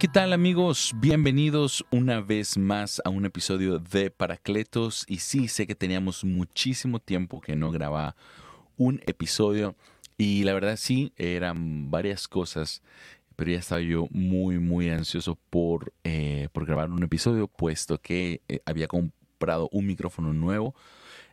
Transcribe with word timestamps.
¿qué 0.00 0.08
tal 0.08 0.32
amigos? 0.32 0.94
Bienvenidos 0.96 1.84
una 1.90 2.22
vez 2.22 2.56
más 2.56 3.02
a 3.04 3.10
un 3.10 3.26
episodio 3.26 3.78
de 3.78 4.10
Paracletos. 4.10 5.04
Y 5.06 5.18
sí, 5.18 5.46
sé 5.46 5.66
que 5.66 5.74
teníamos 5.74 6.24
muchísimo 6.24 7.00
tiempo 7.00 7.42
que 7.42 7.54
no 7.54 7.70
grababa 7.70 8.16
un 8.78 9.02
episodio. 9.06 9.76
Y 10.16 10.44
la 10.44 10.54
verdad 10.54 10.76
sí, 10.78 11.12
eran 11.18 11.90
varias 11.90 12.28
cosas. 12.28 12.80
Pero 13.36 13.50
ya 13.50 13.58
estaba 13.58 13.82
yo 13.82 14.06
muy, 14.10 14.58
muy 14.58 14.88
ansioso 14.88 15.38
por, 15.50 15.92
eh, 16.04 16.48
por 16.54 16.64
grabar 16.64 16.88
un 16.88 17.02
episodio, 17.02 17.46
puesto 17.46 18.00
que 18.00 18.40
eh, 18.48 18.60
había 18.64 18.88
comprado 18.88 19.68
un 19.70 19.84
micrófono 19.86 20.32
nuevo 20.32 20.74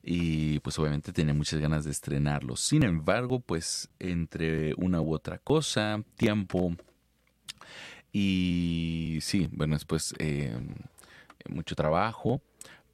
y 0.03 0.59
pues 0.59 0.77
obviamente 0.77 1.13
tenía 1.13 1.33
muchas 1.33 1.61
ganas 1.61 1.85
de 1.85 1.91
estrenarlo. 1.91 2.57
Sin 2.57 2.83
embargo, 2.83 3.39
pues 3.39 3.89
entre 3.99 4.73
una 4.75 4.99
u 4.99 5.13
otra 5.13 5.37
cosa, 5.37 6.03
tiempo 6.17 6.75
y 8.19 9.19
sí, 9.21 9.47
bueno, 9.51 9.75
después 9.75 10.15
eh, 10.17 10.57
mucho 11.47 11.75
trabajo, 11.75 12.41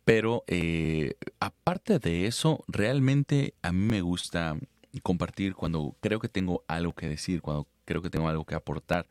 pero 0.03 0.43
eh, 0.47 1.13
aparte 1.39 1.97
de 1.97 2.27
eso, 2.27 2.61
realmente 2.67 3.53
a 3.61 3.71
mí 3.71 3.85
me 3.85 4.01
gusta 4.01 4.57
compartir 5.01 5.55
cuando 5.55 5.95
creo 6.01 6.19
que 6.19 6.27
tengo 6.27 6.65
algo 6.67 6.91
que 6.93 7.07
decir, 7.07 7.41
cuando 7.41 7.69
creo 7.85 8.01
que 8.01 8.09
tengo 8.09 8.27
algo 8.27 8.43
que 8.43 8.55
aportar. 8.55 9.07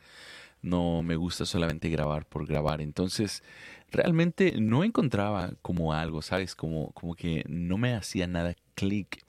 No 0.60 1.02
me 1.02 1.16
gusta 1.16 1.46
solamente 1.46 1.88
grabar 1.88 2.26
por 2.26 2.46
grabar. 2.46 2.82
Entonces, 2.82 3.42
realmente 3.90 4.60
no 4.60 4.84
encontraba 4.84 5.54
como 5.62 5.94
algo, 5.94 6.20
¿sabes? 6.20 6.54
Como, 6.54 6.92
como 6.92 7.14
que 7.14 7.42
no 7.48 7.78
me 7.78 7.94
hacía 7.94 8.26
nada 8.26 8.54
clic. 8.74 9.24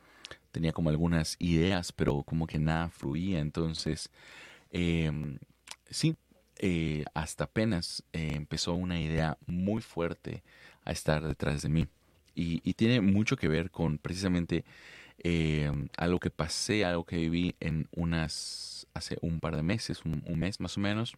Tenía 0.51 0.73
como 0.73 0.89
algunas 0.89 1.37
ideas, 1.39 1.93
pero 1.93 2.23
como 2.23 2.45
que 2.45 2.59
nada 2.59 2.89
fluía. 2.89 3.39
Entonces, 3.39 4.11
em, 4.71 5.39
sí, 5.89 6.15
eh, 6.65 7.03
hasta 7.13 7.43
apenas 7.43 8.05
eh, 8.13 8.31
empezó 8.35 8.73
una 8.73 8.97
idea 8.97 9.37
muy 9.47 9.81
fuerte 9.81 10.43
a 10.85 10.93
estar 10.93 11.21
detrás 11.27 11.61
de 11.61 11.67
mí. 11.67 11.87
Y, 12.35 12.73
tiene 12.75 13.01
mucho 13.01 13.35
que 13.35 13.49
ver 13.49 13.69
con 13.69 13.97
precisamente 13.97 14.63
em, 15.17 15.89
algo 15.97 16.21
que 16.21 16.29
pasé, 16.29 16.85
algo 16.85 17.03
que 17.03 17.17
viví 17.17 17.57
en 17.59 17.89
unas 17.91 18.87
hace 18.93 19.17
un 19.21 19.41
par 19.41 19.57
de 19.57 19.61
meses, 19.61 20.03
un, 20.05 20.23
mes 20.39 20.61
más 20.61 20.77
o 20.77 20.79
menos. 20.79 21.17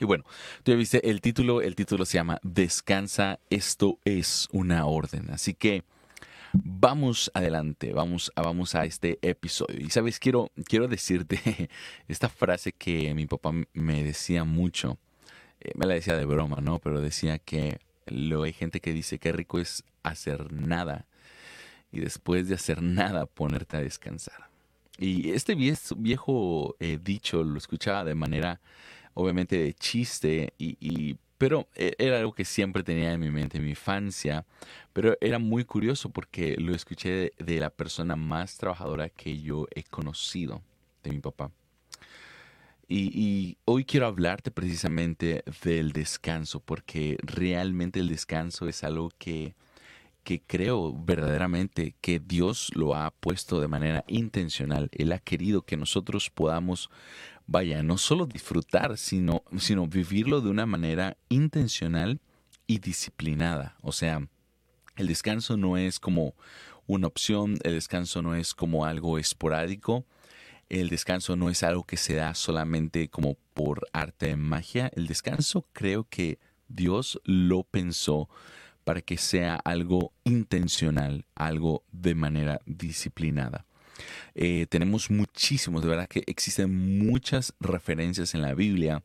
Y 0.00 0.04
bueno, 0.04 0.24
tú 0.64 0.72
ya 0.72 0.76
viste 0.76 1.08
el 1.08 1.20
título, 1.20 1.62
el 1.62 1.76
título 1.76 2.04
se 2.04 2.18
llama 2.18 2.40
Descansa, 2.42 3.38
esto 3.50 4.00
es 4.04 4.48
una 4.50 4.84
orden. 4.86 5.30
Así 5.30 5.54
que 5.54 5.84
vamos 6.52 7.30
adelante, 7.34 7.92
vamos 7.92 8.32
a, 8.34 8.42
vamos 8.42 8.74
a 8.74 8.84
este 8.84 9.18
episodio. 9.22 9.80
Y 9.80 9.90
sabes, 9.90 10.18
quiero, 10.18 10.50
quiero 10.66 10.88
decirte 10.88 11.70
esta 12.08 12.28
frase 12.28 12.72
que 12.72 13.12
mi 13.14 13.26
papá 13.26 13.52
me 13.72 14.04
decía 14.04 14.44
mucho, 14.44 14.98
eh, 15.60 15.72
me 15.74 15.86
la 15.86 15.94
decía 15.94 16.16
de 16.16 16.24
broma, 16.24 16.60
¿no? 16.60 16.78
Pero 16.78 17.00
decía 17.00 17.38
que 17.38 17.80
lo 18.06 18.44
hay 18.44 18.52
gente 18.52 18.80
que 18.80 18.92
dice 18.92 19.18
que 19.18 19.32
rico 19.32 19.58
es 19.58 19.84
hacer 20.02 20.52
nada 20.52 21.06
y 21.92 22.00
después 22.00 22.48
de 22.48 22.54
hacer 22.54 22.82
nada 22.82 23.26
ponerte 23.26 23.76
a 23.76 23.80
descansar. 23.80 24.48
Y 24.98 25.30
este 25.30 25.54
viejo 25.54 26.76
eh, 26.80 26.98
dicho 27.02 27.42
lo 27.44 27.58
escuchaba 27.58 28.04
de 28.04 28.14
manera, 28.14 28.60
obviamente, 29.14 29.58
de 29.58 29.74
chiste, 29.74 30.52
y, 30.58 31.16
pero 31.38 31.68
e, 31.74 31.94
era 31.98 32.18
algo 32.18 32.32
que 32.32 32.44
siempre 32.44 32.82
tenía 32.82 33.12
en 33.12 33.20
mi 33.20 33.30
mente, 33.30 33.58
en 33.58 33.64
mi 33.64 33.70
infancia, 33.70 34.44
pero 34.92 35.16
era 35.20 35.38
muy 35.38 35.64
curioso 35.64 36.10
porque 36.10 36.56
lo 36.58 36.74
escuché 36.74 37.32
de, 37.38 37.60
la 37.60 37.70
persona 37.70 38.16
más 38.16 38.56
trabajadora 38.56 39.08
que 39.08 39.40
yo 39.40 39.66
he 39.74 39.82
conocido, 39.82 40.62
de 41.02 41.10
mi 41.10 41.20
papá. 41.20 41.50
Y, 42.88 43.10
y, 43.12 43.58
hoy 43.64 43.84
quiero 43.84 44.06
hablarte 44.06 44.50
precisamente 44.50 45.42
del 45.64 45.92
descanso, 45.92 46.60
porque 46.60 47.18
realmente 47.22 47.98
el 47.98 48.08
descanso 48.08 48.68
es 48.68 48.84
algo 48.84 49.10
que 49.18 49.54
que 50.26 50.42
creo 50.44 50.92
verdaderamente 50.92 51.94
que 52.00 52.18
Dios 52.18 52.72
lo 52.74 52.96
ha 52.96 53.12
puesto 53.12 53.60
de 53.60 53.68
manera 53.68 54.04
intencional. 54.08 54.90
Él 54.90 55.12
ha 55.12 55.20
querido 55.20 55.62
que 55.62 55.76
nosotros 55.76 56.30
podamos, 56.30 56.90
vaya, 57.46 57.82
no 57.82 57.98
solo 57.98 58.26
disfrutar, 58.26 58.98
sino, 58.98 59.42
sino 59.58 59.86
vivirlo 59.86 60.40
de 60.40 60.50
una 60.50 60.66
manera 60.66 61.16
intencional 61.28 62.20
y 62.66 62.78
disciplinada. 62.78 63.76
O 63.82 63.92
sea, 63.92 64.26
el 64.96 65.06
descanso 65.06 65.56
no 65.56 65.76
es 65.76 66.00
como 66.00 66.34
una 66.86 67.06
opción, 67.06 67.58
el 67.62 67.74
descanso 67.74 68.22
no 68.22 68.34
es 68.34 68.54
como 68.54 68.84
algo 68.84 69.18
esporádico, 69.18 70.04
el 70.68 70.88
descanso 70.88 71.36
no 71.36 71.48
es 71.48 71.62
algo 71.62 71.84
que 71.84 71.96
se 71.96 72.14
da 72.14 72.34
solamente 72.34 73.08
como 73.08 73.36
por 73.54 73.86
arte 73.92 74.26
de 74.26 74.36
magia. 74.36 74.90
El 74.94 75.06
descanso 75.06 75.66
creo 75.72 76.04
que 76.08 76.38
Dios 76.68 77.20
lo 77.24 77.62
pensó 77.62 78.28
para 78.84 79.00
que 79.00 79.16
sea 79.16 79.56
algo 79.56 80.12
intencional, 80.24 81.26
algo 81.34 81.84
de 81.92 82.14
manera 82.14 82.60
disciplinada. 82.66 83.64
Eh, 84.34 84.66
tenemos 84.68 85.10
muchísimos, 85.10 85.82
de 85.82 85.88
verdad 85.88 86.08
que 86.08 86.22
existen 86.26 86.98
muchas 86.98 87.54
referencias 87.60 88.34
en 88.34 88.42
la 88.42 88.54
Biblia 88.54 89.02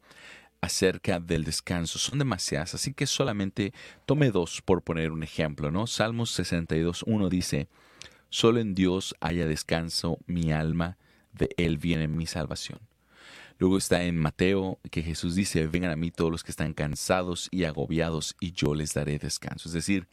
acerca 0.62 1.20
del 1.20 1.44
descanso. 1.44 2.00
Son 2.00 2.20
demasiadas, 2.20 2.76
así 2.76 2.94
que 2.94 3.08
solamente 3.08 3.74
tome 4.06 4.32
dos 4.32 4.62
por 4.62 4.84
poner 4.84 5.12
un 5.12 5.24
ejemplo, 5.24 5.72
¿no? 5.72 5.88
Salmos 5.88 6.38
62.1 6.40 7.30
dice, 7.30 7.68
Solo 8.30 8.62
en 8.62 8.76
Dios 8.76 9.14
haya 9.20 9.46
descanso 9.46 10.18
mi 10.26 10.54
alma, 10.54 10.98
de 11.34 11.50
Él 11.58 11.78
viene 11.78 12.08
mi 12.08 12.26
salvación. 12.26 12.80
Luego 13.58 13.78
está 13.78 14.04
en 14.04 14.18
Mateo 14.18 14.80
que 14.90 15.04
Jesús 15.04 15.36
dice, 15.36 15.68
vengan 15.68 15.92
a 15.92 15.96
mí 15.96 16.12
todos 16.12 16.32
los 16.32 16.44
que 16.44 16.52
están 16.52 16.74
cansados 16.74 17.50
y 17.52 17.66
agobiados 17.66 18.36
y 18.40 18.54
yo 18.54 18.74
les 18.74 18.94
daré 18.94 19.20
descanso. 19.20 19.68
Es 19.68 19.74
decir, 19.74 20.08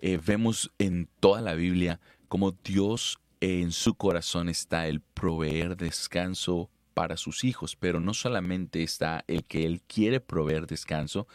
eh, 0.00 0.20
vemos 0.24 0.70
en 0.78 1.08
toda 1.18 1.40
la 1.40 1.54
Biblia 1.54 1.98
cómo 2.28 2.52
Dios 2.62 3.18
en 3.40 3.72
su 3.72 3.94
corazón 3.94 4.48
está 4.48 4.86
el 4.86 5.00
proveer 5.00 5.76
descanso 5.76 6.70
para 6.94 7.16
sus 7.16 7.44
hijos, 7.44 7.76
pero 7.76 8.00
no 8.00 8.12
solamente 8.14 8.82
está 8.82 9.24
el 9.26 9.44
que 9.44 9.64
Él 9.64 9.80
quiere 9.86 10.20
proveer 10.20 10.66
descanso, 10.66 11.26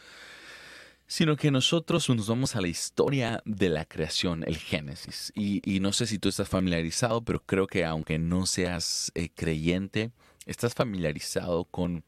sino 1.07 1.35
que 1.35 1.51
nosotros 1.51 2.09
nos 2.09 2.27
vamos 2.27 2.55
a 2.55 2.61
la 2.61 2.67
historia 2.67 3.41
de 3.45 3.69
la 3.69 3.85
creación, 3.85 4.44
el 4.45 4.57
Génesis. 4.57 5.31
Y, 5.35 5.79
no 5.79 5.94
sé 5.94 6.07
si 6.07 6.19
tú 6.19 6.29
estás 6.29 6.49
familiarizado, 6.49 7.23
pero 7.23 7.44
creo 7.44 7.67
que 7.67 7.85
aunque 7.85 8.19
no 8.19 8.45
seas 8.45 9.11
eh, 9.15 9.29
creyente, 9.33 10.11
estás 10.45 10.73
familiarizado 10.73 11.65
con 11.65 12.03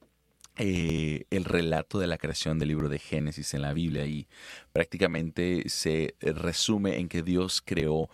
eh, 0.57 1.25
el 1.29 1.45
relato 1.45 1.99
de 1.99 2.07
la 2.07 2.17
creación 2.17 2.57
del 2.57 2.69
libro 2.69 2.89
de 2.89 2.97
Génesis 2.97 3.53
en 3.53 3.61
la 3.61 3.73
Biblia 3.73 4.05
y 4.07 4.27
prácticamente 4.73 5.69
se 5.69 6.15
resume 6.21 6.97
en 6.97 7.09
que 7.09 7.21
Dios 7.21 7.61
creó 7.63 8.09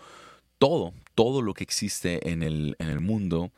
todo, 0.63 0.93
todo 1.13 1.41
lo 1.41 1.53
que 1.53 1.65
existe 1.65 2.29
en 2.31 2.41
el, 2.41 2.77
en 2.79 2.87
el 2.87 3.01
mundo 3.01 3.51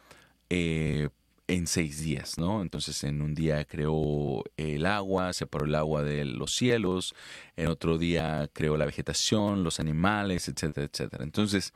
eh, 0.50 1.10
en 1.48 1.68
seis 1.68 2.02
días, 2.02 2.40
¿no? 2.40 2.64
Entonces 2.64 3.04
en 3.04 3.22
un 3.22 3.36
día 3.36 3.64
creó 3.66 4.44
el 4.58 4.88
agua, 4.88 5.32
separó 5.32 5.66
el 5.66 5.76
agua 5.76 6.02
de 6.02 6.26
los 6.26 6.56
cielos, 6.56 7.14
en 7.58 7.68
otro 7.68 8.00
día 8.00 8.50
creó 8.52 8.76
la 8.76 8.88
vegetación, 8.88 9.64
los 9.64 9.80
animales, 9.80 10.48
etcétera, 10.48 10.88
etcétera. 10.92 11.24
Entonces, 11.24 11.76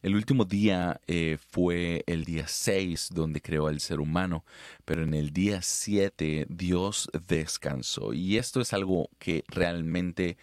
el 0.00 0.14
último 0.14 0.46
día 0.46 1.02
eh, 1.06 1.36
fue 1.50 2.02
el 2.06 2.24
día 2.24 2.48
6 2.48 3.10
donde 3.12 3.42
creó 3.42 3.66
al 3.66 3.78
ser 3.78 4.00
humano, 4.00 4.42
pero 4.86 5.02
en 5.02 5.12
el 5.12 5.34
día 5.34 5.60
7 5.60 6.46
Dios 6.48 7.10
descansó. 7.28 8.14
Y 8.14 8.38
esto 8.38 8.62
es 8.62 8.72
algo 8.72 9.10
que 9.18 9.44
realmente 9.48 10.38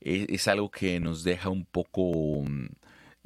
eh, 0.00 0.26
es, 0.28 0.46
algo 0.46 0.70
que 0.70 1.00
nos 1.00 1.24
deja 1.24 1.48
un 1.48 1.64
poco 1.64 2.44
mm, 2.44 2.66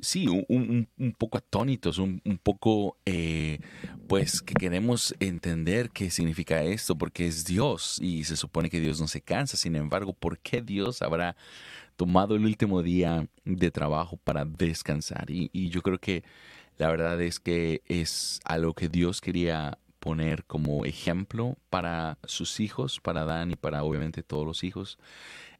sí, 0.00 0.26
un, 0.28 1.14
poco 1.18 1.38
atónitos, 1.38 1.98
un, 1.98 2.20
poco, 2.42 2.96
eh, 3.06 3.58
pues, 4.06 4.40
que 4.42 4.54
queremos 4.54 5.14
entender 5.20 5.90
qué 5.90 6.10
significa 6.10 6.62
esto, 6.62 6.96
porque 6.96 7.26
es 7.26 7.44
Dios 7.44 7.98
y 8.00 8.24
se 8.24 8.36
supone 8.36 8.70
que 8.70 8.80
Dios 8.80 9.00
no 9.00 9.08
se 9.08 9.20
cansa. 9.20 9.56
Sin 9.56 9.76
embargo, 9.76 10.12
¿por 10.12 10.38
qué 10.38 10.62
Dios 10.62 11.02
habrá 11.02 11.36
tomado 11.98 12.36
el 12.36 12.44
último 12.44 12.80
día 12.80 13.26
de 13.44 13.72
trabajo 13.72 14.16
para 14.18 14.44
descansar. 14.44 15.30
Y, 15.30 15.68
yo 15.68 15.82
creo 15.82 15.98
que 15.98 16.22
la 16.78 16.88
verdad 16.88 17.20
es 17.20 17.40
que 17.40 17.82
es 17.86 18.40
algo 18.44 18.72
que 18.72 18.88
Dios 18.88 19.20
quería 19.20 19.78
poner 19.98 20.44
como 20.44 20.84
ejemplo 20.84 21.58
para 21.70 22.18
sus 22.24 22.60
hijos, 22.60 23.00
para 23.00 23.24
Dan 23.24 23.50
y 23.50 23.56
para 23.56 23.82
obviamente 23.82 24.22
todos 24.22 24.46
los 24.46 24.62
hijos, 24.62 24.96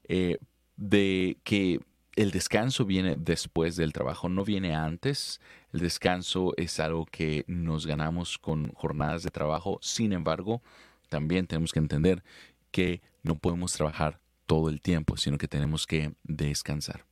eh, 0.05 0.38
de 0.76 1.38
que 1.43 1.81
el 2.19 2.32
descanso 2.32 2.85
viene 2.85 3.15
después 3.17 3.76
del 3.76 3.93
trabajo, 3.93 4.29
no 4.29 4.44
viene 4.44 4.75
antes. 4.75 5.41
El 5.73 5.79
descanso 5.79 6.53
es 6.56 6.81
algo 6.81 7.06
que 7.06 7.44
nos 7.47 7.87
ganamos 7.87 8.38
con 8.38 8.73
jornadas 8.73 9.23
de 9.23 9.31
trabajo. 9.31 9.79
Sin 9.82 10.12
embargo, 10.12 10.61
también 11.09 11.47
tenemos 11.47 11.73
que 11.73 11.79
entender 11.79 12.25
que 12.73 13.03
no 13.23 13.37
podemos 13.38 13.73
trabajar 13.73 14.19
todo 14.47 14.69
el 14.69 14.81
tiempo, 14.81 15.17
sino 15.17 15.38
que 15.38 15.47
tenemos 15.47 15.87
que 15.87 16.12
descansar. 16.25 17.08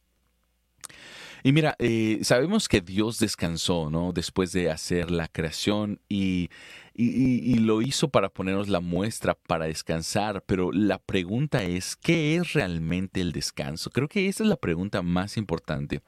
Y 1.47 1.53
mira, 1.53 1.77
eh, 1.79 2.19
sabemos 2.23 2.69
que 2.69 2.81
Dios 2.81 3.21
descansó, 3.21 3.89
¿no? 3.89 4.13
Después 4.13 4.51
de 4.51 4.69
hacer 4.69 5.13
la 5.13 5.29
creación 5.29 6.01
y, 6.09 6.51
y, 6.93 7.55
lo 7.61 7.83
hizo 7.83 8.09
para 8.09 8.31
ponernos 8.31 8.69
la 8.69 8.81
muestra 8.81 9.37
para 9.47 9.67
descansar, 9.67 10.43
pero 10.45 10.73
la 10.73 10.99
pregunta 10.99 11.63
es, 11.63 11.95
¿qué 11.95 12.35
es 12.35 12.55
realmente 12.55 13.21
el 13.21 13.31
descanso? 13.31 13.91
Creo 13.91 14.09
que 14.09 14.27
esa 14.27 14.43
es 14.43 14.49
la 14.49 14.57
pregunta 14.57 15.03
más 15.03 15.37
importante. 15.37 16.03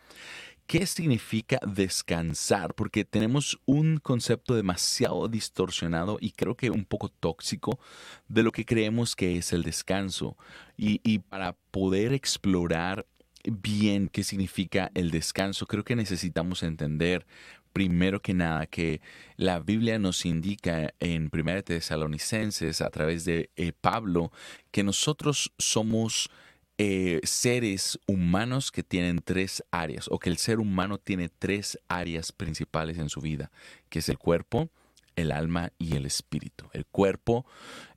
¿Qué 0.67 0.85
significa 0.87 1.61
descansar? 1.65 2.75
Porque 2.75 3.05
tenemos 3.05 3.61
un 3.65 3.99
concepto 3.99 4.57
demasiado 4.57 5.29
distorsionado 5.29 6.19
y 6.21 6.33
creo 6.33 6.57
que 6.57 6.71
un 6.71 6.85
poco 6.85 7.11
tóxico 7.11 7.79
de 8.27 8.43
lo 8.43 8.51
que 8.51 8.65
creemos 8.65 9.15
que 9.15 9.39
es 9.39 9.53
el 9.53 9.63
descanso. 9.63 10.37
Y, 10.77 11.01
y 11.05 11.21
para 11.21 11.53
poder 11.71 12.13
explorar 12.13 13.07
bien 13.51 14.09
qué 14.09 14.25
significa 14.25 14.91
el 14.95 15.11
descanso, 15.11 15.67
creo 15.67 15.85
que 15.85 15.97
necesitamos 15.97 16.63
entender 16.63 17.27
primero 17.73 18.21
que 18.21 18.35
nada 18.35 18.67
que 18.67 19.01
la 19.37 19.61
Biblia 19.61 19.99
nos 19.99 20.25
indica 20.27 20.93
en 21.01 21.31
1 21.33 21.63
Tesalonicenses 21.63 22.81
a 22.81 22.91
través 22.91 23.25
de 23.25 23.51
eh, 23.57 23.73
Pablo 23.73 24.33
que 24.71 24.83
nosotros 24.83 25.53
somos 25.59 26.31
eh, 26.79 27.21
seres 27.25 27.99
humanos 28.07 28.71
que 28.71 28.83
tienen 28.83 29.21
tres 29.25 29.65
áreas 29.71 30.07
o 30.11 30.19
que 30.19 30.31
el 30.31 30.39
ser 30.39 30.61
humano 30.61 30.99
tiene 30.99 31.29
tres 31.29 31.79
áreas 31.89 32.33
principales 32.33 32.99
en 32.99 33.09
su 33.09 33.21
vida, 33.21 33.51
que 33.89 33.99
es 33.99 34.09
el 34.09 34.19
cuerpo, 34.19 34.71
el 35.19 35.33
alma 35.33 35.73
y 35.79 35.97
el 35.97 36.07
espíritu. 36.07 36.67
El 36.73 36.87
cuerpo, 36.87 37.45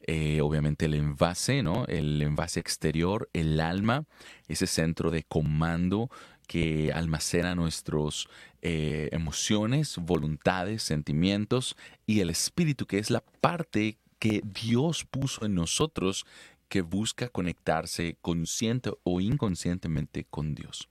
eh, 0.02 0.42
obviamente 0.42 0.86
el 0.86 0.96
envase, 0.96 1.64
¿no? 1.64 1.86
El 1.86 2.22
envase 2.22 2.60
exterior, 2.60 3.30
el 3.34 3.60
alma, 3.60 4.06
ese 4.48 4.68
centro 4.68 5.12
de 5.12 5.24
comando 5.24 6.10
que 6.48 6.92
almacena 6.94 7.56
nuestras 7.56 8.28
eh, 8.62 9.10
emociones, 9.12 9.98
voluntades, 9.98 10.84
sentimientos, 10.84 11.78
y 12.06 12.20
el 12.20 12.30
espíritu, 12.30 12.86
que 12.86 13.00
es 13.00 13.10
la 13.10 13.24
parte 13.40 13.98
que 14.20 14.42
Dios 14.44 15.06
puso 15.06 15.46
en 15.46 15.56
nosotros 15.56 16.26
que 16.72 16.80
busca 16.80 17.28
conectarse 17.28 18.18
consciente 18.22 18.94
o 19.04 19.20
inconscientemente 19.20 20.24
con 20.24 20.56
Dios. 20.56 20.88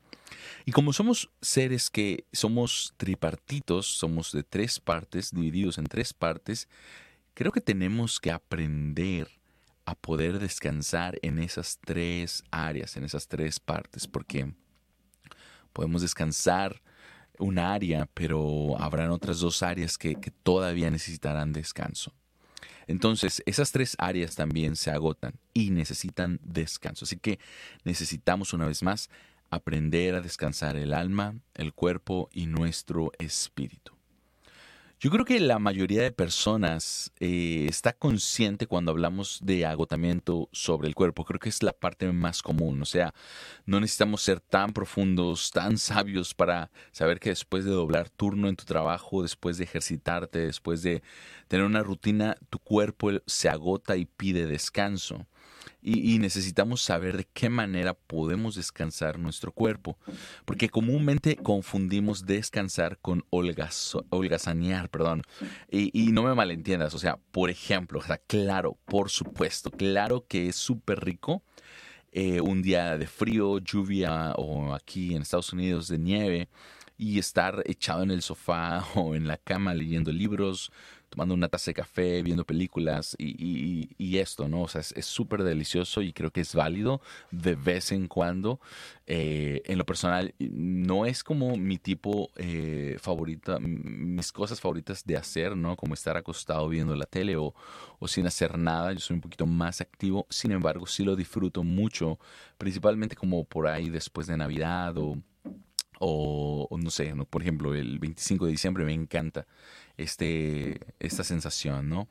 Y 0.66 0.72
como 0.72 0.92
somos 0.92 1.30
seres 1.40 1.88
que 1.88 2.26
somos 2.34 2.92
tripartitos, 2.98 3.86
somos 3.86 4.30
de 4.32 4.42
tres 4.42 4.78
partes, 4.78 5.30
divididos 5.32 5.78
en 5.78 5.86
tres 5.86 6.12
partes, 6.12 6.68
creo 7.32 7.50
que 7.50 7.62
tenemos 7.62 8.20
que 8.20 8.30
aprender 8.30 9.28
a 9.86 9.94
poder 9.94 10.38
descansar 10.38 11.18
en 11.22 11.38
esas 11.38 11.78
tres 11.82 12.44
áreas, 12.50 12.98
en 12.98 13.04
esas 13.04 13.26
tres 13.26 13.58
partes, 13.58 14.06
porque 14.06 14.52
podemos 15.72 16.02
descansar 16.02 16.82
un 17.38 17.58
área, 17.58 18.06
pero 18.12 18.78
habrán 18.78 19.12
otras 19.12 19.40
dos 19.40 19.62
áreas 19.62 19.96
que, 19.96 20.16
que 20.16 20.30
todavía 20.30 20.90
necesitarán 20.90 21.54
descanso. 21.54 22.12
Entonces, 22.86 23.42
esas 23.46 23.72
tres 23.72 23.96
áreas 23.98 24.34
también 24.34 24.76
se 24.76 24.90
agotan 24.90 25.34
y 25.54 25.70
necesitan 25.70 26.40
descanso. 26.42 27.04
Así 27.04 27.16
que 27.16 27.38
necesitamos 27.84 28.52
una 28.52 28.66
vez 28.66 28.82
más 28.82 29.10
aprender 29.50 30.14
a 30.14 30.20
descansar 30.20 30.76
el 30.76 30.94
alma, 30.94 31.34
el 31.54 31.72
cuerpo 31.72 32.28
y 32.32 32.46
nuestro 32.46 33.12
espíritu. 33.18 33.99
Yo 35.02 35.10
creo 35.10 35.24
que 35.24 35.40
la 35.40 35.58
mayoría 35.58 36.02
de 36.02 36.12
personas 36.12 37.10
eh, 37.20 37.64
está 37.70 37.94
consciente 37.94 38.66
cuando 38.66 38.90
hablamos 38.90 39.38
de 39.42 39.64
agotamiento 39.64 40.50
sobre 40.52 40.88
el 40.88 40.94
cuerpo. 40.94 41.24
Creo 41.24 41.40
que 41.40 41.48
es 41.48 41.62
la 41.62 41.72
parte 41.72 42.12
más 42.12 42.42
común. 42.42 42.82
O 42.82 42.84
sea, 42.84 43.14
no 43.64 43.80
necesitamos 43.80 44.20
ser 44.20 44.40
tan 44.40 44.74
profundos, 44.74 45.52
tan 45.52 45.78
sabios 45.78 46.34
para 46.34 46.70
saber 46.92 47.18
que 47.18 47.30
después 47.30 47.64
de 47.64 47.70
doblar 47.70 48.10
turno 48.10 48.46
en 48.50 48.56
tu 48.56 48.66
trabajo, 48.66 49.22
después 49.22 49.56
de 49.56 49.64
ejercitarte, 49.64 50.40
después 50.40 50.82
de 50.82 51.02
tener 51.48 51.64
una 51.64 51.82
rutina, 51.82 52.36
tu 52.50 52.58
cuerpo 52.58 53.10
se 53.24 53.48
agota 53.48 53.96
y 53.96 54.04
pide 54.04 54.44
descanso 54.44 55.26
y, 55.82 56.18
necesitamos 56.18 56.82
saber 56.82 57.16
de 57.16 57.26
qué 57.32 57.48
manera 57.48 57.94
podemos 57.94 58.54
descansar 58.54 59.18
nuestro 59.18 59.52
cuerpo, 59.52 59.98
porque 60.44 60.68
comúnmente 60.68 61.36
confundimos 61.36 62.26
descansar 62.26 62.98
con 62.98 63.24
holgazanear, 63.30 64.90
perdón, 64.90 65.22
y, 65.70 66.12
no 66.12 66.22
me 66.24 66.34
malentiendas, 66.34 66.94
o 66.94 66.98
sea, 66.98 67.18
por 67.30 67.50
ejemplo, 67.50 68.00
o 68.00 68.02
sea, 68.02 68.18
claro, 68.18 68.78
por 68.84 69.10
supuesto, 69.10 69.70
claro 69.70 70.26
que 70.26 70.48
es 70.48 70.56
súper 70.56 71.04
rico 71.04 71.42
eh, 72.12 72.40
un 72.40 72.60
día 72.60 72.98
de 72.98 73.06
frío, 73.06 73.58
lluvia 73.58 74.32
o 74.32 74.74
aquí 74.74 75.14
en 75.14 75.22
Estados 75.22 75.52
Unidos 75.52 75.86
de 75.86 75.98
nieve 75.98 76.48
y 76.96 77.18
estar 77.18 77.62
echado 77.66 78.02
en 78.02 78.10
el 78.10 78.20
sofá 78.20 78.84
o 78.94 79.14
en 79.14 79.26
la 79.26 79.38
cama 79.38 79.74
leyendo 79.74 80.12
libros, 80.12 80.72
tomando 81.10 81.34
una 81.34 81.48
taza 81.48 81.70
de 81.70 81.74
café, 81.74 82.22
viendo 82.22 82.44
películas 82.44 83.16
y, 83.18 84.18
esto, 84.18 84.48
¿no? 84.48 84.62
O 84.62 84.68
sea, 84.68 84.80
es 84.80 85.06
súper 85.06 85.42
delicioso 85.42 86.02
y 86.02 86.12
creo 86.12 86.30
que 86.30 86.40
es 86.40 86.54
válido 86.54 87.00
de 87.30 87.54
vez 87.54 87.92
en 87.92 88.06
cuando. 88.06 88.60
Eh, 89.06 89.62
en 89.64 89.78
lo 89.78 89.84
personal, 89.84 90.34
no 90.38 91.06
es 91.06 91.24
como 91.24 91.56
mi 91.56 91.78
tipo 91.78 92.30
eh, 92.36 92.96
favorita, 93.00 93.58
mis 93.60 94.30
cosas 94.32 94.60
favoritas 94.60 95.04
de 95.04 95.16
hacer, 95.16 95.56
¿no? 95.56 95.76
Como 95.76 95.94
estar 95.94 96.16
acostado 96.16 96.68
viendo 96.68 96.94
la 96.94 97.06
tele 97.06 97.36
o, 97.36 97.54
o 97.98 98.08
sin 98.08 98.26
hacer 98.26 98.56
nada. 98.56 98.92
Yo 98.92 99.00
soy 99.00 99.14
un 99.14 99.20
poquito 99.20 99.46
más 99.46 99.80
activo, 99.80 100.26
sin 100.30 100.52
embargo, 100.52 100.86
sí 100.86 101.04
lo 101.04 101.16
disfruto 101.16 101.64
mucho, 101.64 102.18
principalmente 102.58 103.16
como 103.16 103.44
por 103.44 103.66
ahí 103.66 103.90
después 103.90 104.26
de 104.26 104.36
Navidad 104.36 104.96
o 104.96 105.18
o, 106.02 106.78
no 106.82 106.90
sé, 106.90 107.14
por 107.28 107.42
ejemplo, 107.42 107.74
el 107.74 107.98
25 107.98 108.46
de 108.46 108.52
diciembre 108.52 108.84
me 108.86 108.94
encanta 108.94 109.46
este, 109.96 110.80
esta 110.98 111.24
sensación, 111.24 111.88
¿no? 111.88 112.08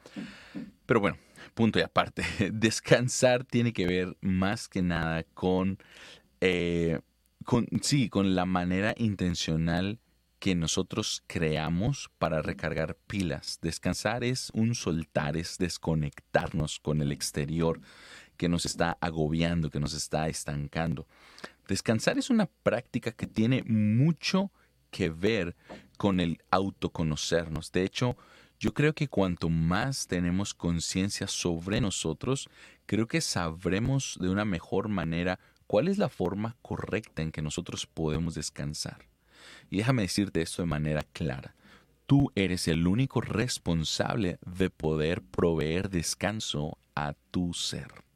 Pero 0.86 1.00
bueno, 1.00 1.18
punto 1.54 1.80
y 1.80 1.81
aparte, 1.81 2.24
descansar 2.54 3.44
tiene 3.44 3.74
que 3.74 3.86
ver 3.86 4.18
más 4.22 4.68
que 4.68 4.81
nada 4.81 5.24
con, 5.34 5.78
eh, 6.42 7.00
con, 7.46 7.68
sí, 7.81 8.10
con 8.10 8.36
la 8.36 8.46
manera 8.46 8.94
intencional 8.98 10.00
que 10.40 10.56
nosotros 10.56 11.24
creamos 11.28 12.10
para 12.18 12.42
recargar 12.42 12.96
pilas. 13.08 13.60
Descansar 13.62 14.24
es 14.24 14.50
un 14.54 14.74
soltar, 14.74 15.36
es 15.36 15.58
desconectarnos 15.58 16.80
con 16.80 17.02
el 17.02 17.12
exterior 17.12 17.81
que 18.38 18.48
nos 18.48 18.66
está 18.66 18.98
agobiando, 19.02 19.70
que 19.70 19.81
nos 19.81 19.94
está 19.94 20.30
estancando. 20.30 21.08
Descansar 21.68 22.18
es 22.18 22.30
una 22.30 22.46
práctica 22.46 23.12
que 23.12 23.28
tiene 23.28 23.64
mucho 23.64 24.52
que 24.90 25.10
ver 25.10 25.56
con 25.98 26.19
el 26.19 26.42
autoconocernos. 26.52 27.72
De 27.72 27.84
hecho, 27.84 28.18
yo 28.60 28.74
creo 28.74 28.94
que 28.94 29.08
cuanto 29.08 29.50
más 29.50 30.08
tenemos 30.08 30.54
conciencia 30.54 31.28
sobre 31.28 31.80
nosotros, 31.80 32.50
creo 32.86 33.08
que 33.08 33.22
sabremos 33.22 34.18
de 34.19 34.30
una 34.30 34.46
mejor 34.46 34.90
manera 34.90 35.40
cuál 35.68 35.88
es 35.88 35.98
la 35.98 36.10
forma 36.10 36.58
correcta 36.62 37.22
en 37.22 37.31
que 37.31 37.42
nosotros 37.42 37.86
podemos 37.86 38.36
descansar. 38.36 39.08
Y 39.69 39.78
déjame 39.78 40.02
decirte 40.02 40.42
esto 40.42 40.62
de 40.62 40.68
manera 40.68 41.04
clara. 41.14 41.56
Tú 42.06 42.31
eres 42.36 42.68
el 42.68 42.88
único 42.88 43.22
responsable 43.22 44.40
de 44.46 44.69
poder 44.69 45.22
proveer 45.22 45.90
descanso 45.90 46.78
a 46.96 47.14
tu 47.31 47.54
ser. 47.54 48.08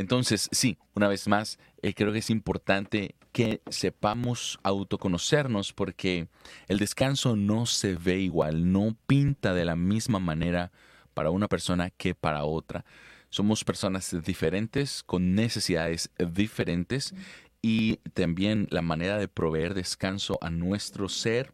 Entonces, 0.00 0.48
sí, 0.50 0.78
una 0.94 1.08
vez 1.08 1.28
más, 1.28 1.58
eh, 1.82 1.92
creo 1.92 2.10
que 2.10 2.20
es 2.20 2.30
importante 2.30 3.16
que 3.32 3.60
sepamos 3.68 4.58
autoconocernos 4.62 5.74
porque 5.74 6.28
el 6.68 6.78
descanso 6.78 7.36
no 7.36 7.66
se 7.66 7.96
ve 7.96 8.18
igual, 8.18 8.72
no 8.72 8.96
pinta 9.06 9.52
de 9.52 9.66
la 9.66 9.76
misma 9.76 10.18
manera 10.18 10.72
para 11.12 11.28
una 11.28 11.48
persona 11.48 11.90
que 11.90 12.14
para 12.14 12.44
otra. 12.44 12.86
Somos 13.28 13.62
personas 13.62 14.16
diferentes, 14.24 15.02
con 15.02 15.34
necesidades 15.34 16.10
diferentes 16.18 17.14
y 17.60 17.98
también 18.14 18.68
la 18.70 18.80
manera 18.80 19.18
de 19.18 19.28
proveer 19.28 19.74
descanso 19.74 20.38
a 20.40 20.48
nuestro 20.48 21.10
ser 21.10 21.52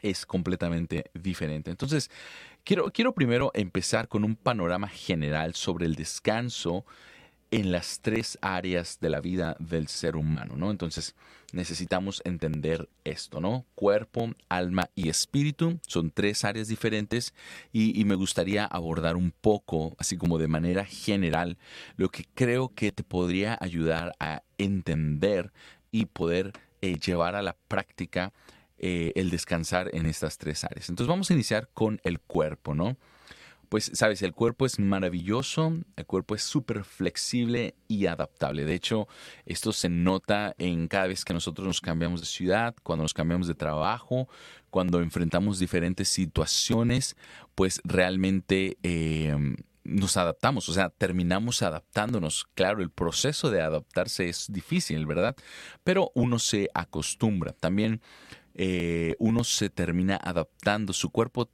es 0.00 0.24
completamente 0.24 1.10
diferente. 1.12 1.70
Entonces, 1.70 2.10
quiero, 2.64 2.90
quiero 2.92 3.12
primero 3.12 3.50
empezar 3.52 4.08
con 4.08 4.24
un 4.24 4.36
panorama 4.36 4.88
general 4.88 5.54
sobre 5.54 5.84
el 5.84 5.96
descanso 5.96 6.86
en 7.50 7.72
las 7.72 8.00
tres 8.00 8.38
áreas 8.42 8.98
de 9.00 9.08
la 9.08 9.20
vida 9.20 9.56
del 9.58 9.88
ser 9.88 10.16
humano, 10.16 10.54
¿no? 10.56 10.70
Entonces 10.70 11.14
necesitamos 11.52 12.20
entender 12.24 12.88
esto, 13.04 13.40
¿no? 13.40 13.64
Cuerpo, 13.74 14.34
alma 14.48 14.90
y 14.94 15.08
espíritu 15.08 15.78
son 15.86 16.10
tres 16.10 16.44
áreas 16.44 16.68
diferentes 16.68 17.32
y, 17.72 18.04
me 18.04 18.14
gustaría 18.14 18.64
abordar 18.66 19.16
un 19.16 19.30
poco, 19.30 19.94
así 19.98 20.16
como 20.16 20.38
de 20.38 20.48
manera 20.48 20.84
general, 20.84 21.56
lo 21.96 22.10
que 22.10 22.26
creo 22.34 22.74
que 22.74 22.92
te 22.92 23.02
podría 23.02 23.56
ayudar 23.60 24.14
a 24.20 24.42
entender 24.58 25.52
y 25.90 26.06
poder 26.06 26.52
eh, 26.82 26.98
llevar 26.98 27.34
a 27.34 27.42
la 27.42 27.56
práctica 27.68 28.32
eh, 28.78 29.12
el 29.16 29.30
descansar 29.30 29.90
en 29.94 30.06
estas 30.06 30.38
tres 30.38 30.64
áreas. 30.64 30.88
Entonces 30.88 31.08
vamos 31.08 31.30
a 31.30 31.34
iniciar 31.34 31.68
con 31.72 32.00
el 32.04 32.20
cuerpo, 32.20 32.74
¿no? 32.74 32.96
Pues, 33.68 33.90
sabes, 33.94 34.22
el 34.22 34.32
cuerpo 34.32 34.66
es 34.66 34.78
maravilloso, 34.78 35.76
el 35.96 36.06
cuerpo 36.06 36.34
es 36.34 36.42
súper 36.42 36.84
flexible 36.84 37.74
y 37.86 38.06
adaptable. 38.06 38.64
De 38.64 38.74
hecho, 38.74 39.08
esto 39.44 39.72
se 39.72 39.88
nota 39.88 40.54
en 40.58 40.88
cada 40.88 41.06
vez 41.06 41.24
que 41.24 41.34
nosotros 41.34 41.66
nos 41.66 41.80
cambiamos 41.80 42.20
de 42.20 42.26
ciudad, 42.26 42.74
cuando 42.82 43.02
nos 43.02 43.14
cambiamos 43.14 43.46
de 43.46 43.54
trabajo, 43.54 44.28
cuando 44.70 45.00
enfrentamos 45.00 45.58
diferentes 45.58 46.08
situaciones, 46.08 47.16
pues 47.54 47.80
realmente 47.84 48.78
em, 48.82 49.56
nos 49.88 50.16
adaptamos, 50.16 50.68
o 50.68 50.72
sea, 50.72 50.90
terminamos 50.90 51.62
adaptándonos. 51.62 52.46
Claro, 52.54 52.82
el 52.82 52.90
proceso 52.90 53.50
de 53.50 53.62
adaptarse 53.62 54.28
es 54.28 54.46
difícil, 54.50 55.06
¿verdad? 55.06 55.34
Pero 55.82 56.10
uno 56.14 56.38
se 56.38 56.68
acostumbra. 56.74 57.52
También 57.52 58.00
eh, 58.60 59.14
uno 59.20 59.44
se 59.44 59.70
termina 59.70 60.16
adaptando, 60.16 60.92
su 60.92 61.10
cuerpo 61.10 61.48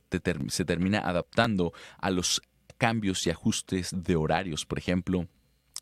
se 0.49 0.65
termina 0.65 1.01
adaptando 1.01 1.75
a 1.99 2.11
los 2.11 2.41
cambios 2.79 3.27
y 3.27 3.31
ajustes 3.31 3.91
de 3.95 4.17
horarios. 4.17 4.65
Por 4.65 4.79
ejemplo, 4.79 5.29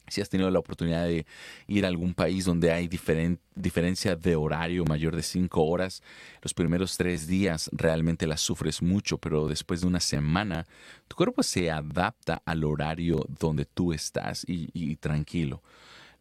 si 0.09 0.21
has 0.21 0.29
tenido 0.29 0.51
la 0.51 0.59
oportunidad 0.59 1.07
de 1.07 1.25
ir 1.69 1.85
a 1.85 1.89
algún 1.89 2.13
país 2.13 2.45
donde 2.45 2.73
hay 2.73 2.89
diferencia 2.89 4.17
de 4.17 4.35
horario 4.35 4.85
mayor 4.85 5.15
de 5.15 5.23
cinco 5.23 5.65
horas, 5.65 6.03
los 6.43 6.55
primeros 6.55 6.97
tres 6.97 7.29
días 7.29 7.71
realmente 7.73 8.27
las 8.27 8.41
sufres 8.41 8.83
mucho, 8.83 9.17
pero 9.19 9.47
después 9.47 9.81
de 9.81 9.87
una 9.87 10.01
semana 10.01 10.67
tu 11.07 11.15
cuerpo 11.15 11.45
se 11.45 11.71
adapta 11.71 12.43
al 12.45 12.65
horario 12.65 13.25
donde 13.29 13.65
tú 13.65 13.93
estás 13.93 14.45
y 14.49 14.97
tranquilo. 14.97 15.63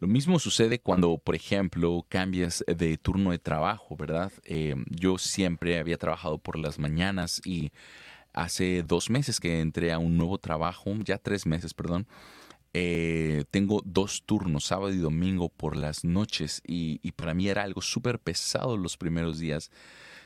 Lo 0.01 0.07
mismo 0.07 0.39
sucede 0.39 0.79
cuando, 0.79 1.19
por 1.19 1.35
ejemplo, 1.35 2.03
cambias 2.09 2.65
de 2.65 2.97
turno 2.97 3.29
de 3.29 3.37
trabajo, 3.37 3.95
¿verdad? 3.95 4.31
Eh, 4.45 4.73
yo 4.89 5.19
siempre 5.19 5.77
había 5.77 5.99
trabajado 5.99 6.39
por 6.39 6.57
las 6.57 6.79
mañanas 6.79 7.39
y 7.45 7.71
hace 8.33 8.81
dos 8.81 9.11
meses 9.11 9.39
que 9.39 9.61
entré 9.61 9.91
a 9.91 9.99
un 9.99 10.17
nuevo 10.17 10.39
trabajo, 10.39 10.91
ya 11.05 11.19
tres 11.19 11.45
meses, 11.45 11.75
perdón. 11.75 12.07
Eh, 12.73 13.45
tengo 13.51 13.83
dos 13.85 14.23
turnos, 14.25 14.65
sábado 14.65 14.91
y 14.91 14.97
domingo 14.97 15.49
por 15.49 15.75
las 15.77 16.03
noches 16.03 16.63
y, 16.65 16.99
y 17.03 17.11
para 17.11 17.35
mí 17.35 17.47
era 17.47 17.61
algo 17.61 17.83
súper 17.83 18.17
pesado 18.17 18.77
los 18.77 18.97
primeros 18.97 19.37
días 19.37 19.69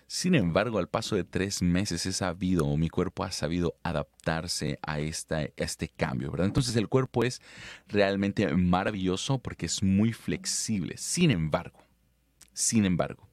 sin 0.07 0.35
embargo, 0.35 0.77
al 0.77 0.87
paso 0.87 1.15
de 1.15 1.23
tres 1.23 1.61
meses 1.61 2.05
he 2.05 2.13
sabido, 2.13 2.65
o 2.65 2.77
mi 2.77 2.89
cuerpo 2.89 3.23
ha 3.23 3.31
sabido 3.31 3.75
adaptarse 3.81 4.77
a, 4.83 4.99
esta, 4.99 5.47
este 5.57 5.87
cambio, 5.87 6.29
¿verdad? 6.31 6.47
Entonces 6.47 6.75
el 6.75 6.87
cuerpo 6.87 7.23
es 7.23 7.41
realmente 7.87 8.47
maravilloso 8.55 9.39
porque 9.39 9.65
es 9.65 9.81
muy 9.81 10.13
flexible. 10.13 10.95
Sin 10.97 11.31
embargo, 11.31 11.79
sin 12.53 12.85
embargo, 12.85 13.27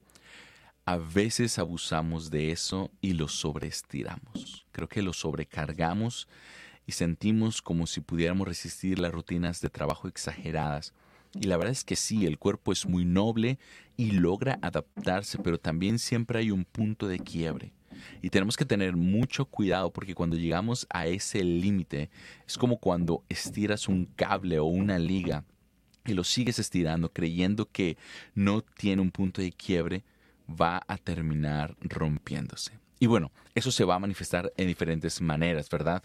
a 0.85 0.97
veces 0.97 1.59
abusamos 1.59 2.31
de 2.31 2.51
eso 2.51 2.91
y 3.01 3.13
lo 3.13 3.27
sobreestiramos. 3.27 4.65
Creo 4.71 4.89
que 4.89 5.03
lo 5.03 5.13
sobrecargamos 5.13 6.27
y 6.87 6.93
sentimos 6.93 7.61
como 7.61 7.87
si 7.87 8.01
pudiéramos 8.01 8.47
resistir 8.47 8.97
las 8.99 9.11
rutinas 9.11 9.61
de 9.61 9.69
trabajo 9.69 10.07
exageradas 10.07 10.93
y 11.39 11.47
la 11.47 11.57
verdad 11.57 11.71
es 11.71 11.83
que 11.83 11.95
sí, 11.95 12.25
el 12.25 12.37
cuerpo 12.37 12.71
es 12.71 12.85
muy 12.85 13.05
noble 13.05 13.57
y 13.97 14.11
logra 14.11 14.59
adaptarse, 14.61 15.39
pero 15.39 15.59
también 15.59 15.99
siempre 15.99 16.39
hay 16.39 16.51
un 16.51 16.63
punto 16.65 17.07
de 17.07 17.19
quiebre. 17.19 17.73
Y 18.21 18.29
tenemos 18.29 18.57
que 18.57 18.65
tener 18.65 18.95
mucho 18.95 19.45
cuidado 19.45 19.91
porque 19.91 20.15
cuando 20.15 20.35
llegamos 20.35 20.87
a 20.89 21.07
ese 21.07 21.43
límite 21.43 22.09
es 22.47 22.57
como 22.57 22.77
cuando 22.77 23.23
estiras 23.29 23.87
un 23.87 24.05
cable 24.05 24.59
o 24.59 24.65
una 24.65 24.99
liga 24.99 25.43
y 26.05 26.13
lo 26.13 26.23
sigues 26.23 26.59
estirando 26.59 27.11
creyendo 27.11 27.69
que 27.69 27.97
no 28.35 28.61
tiene 28.61 29.01
un 29.01 29.11
punto 29.11 29.41
de 29.41 29.51
quiebre, 29.51 30.03
va 30.49 30.81
a 30.87 30.97
terminar 30.97 31.75
rompiéndose. 31.81 32.73
Y 33.03 33.05
bueno, 33.05 33.33
eso 33.53 33.69
se 33.69 33.83
va 33.83 33.95
a 33.95 33.99
manifestar 33.99 34.53
en 34.55 34.65
diferentes 34.67 35.19
maneras, 35.19 35.69
¿verdad? 35.69 36.01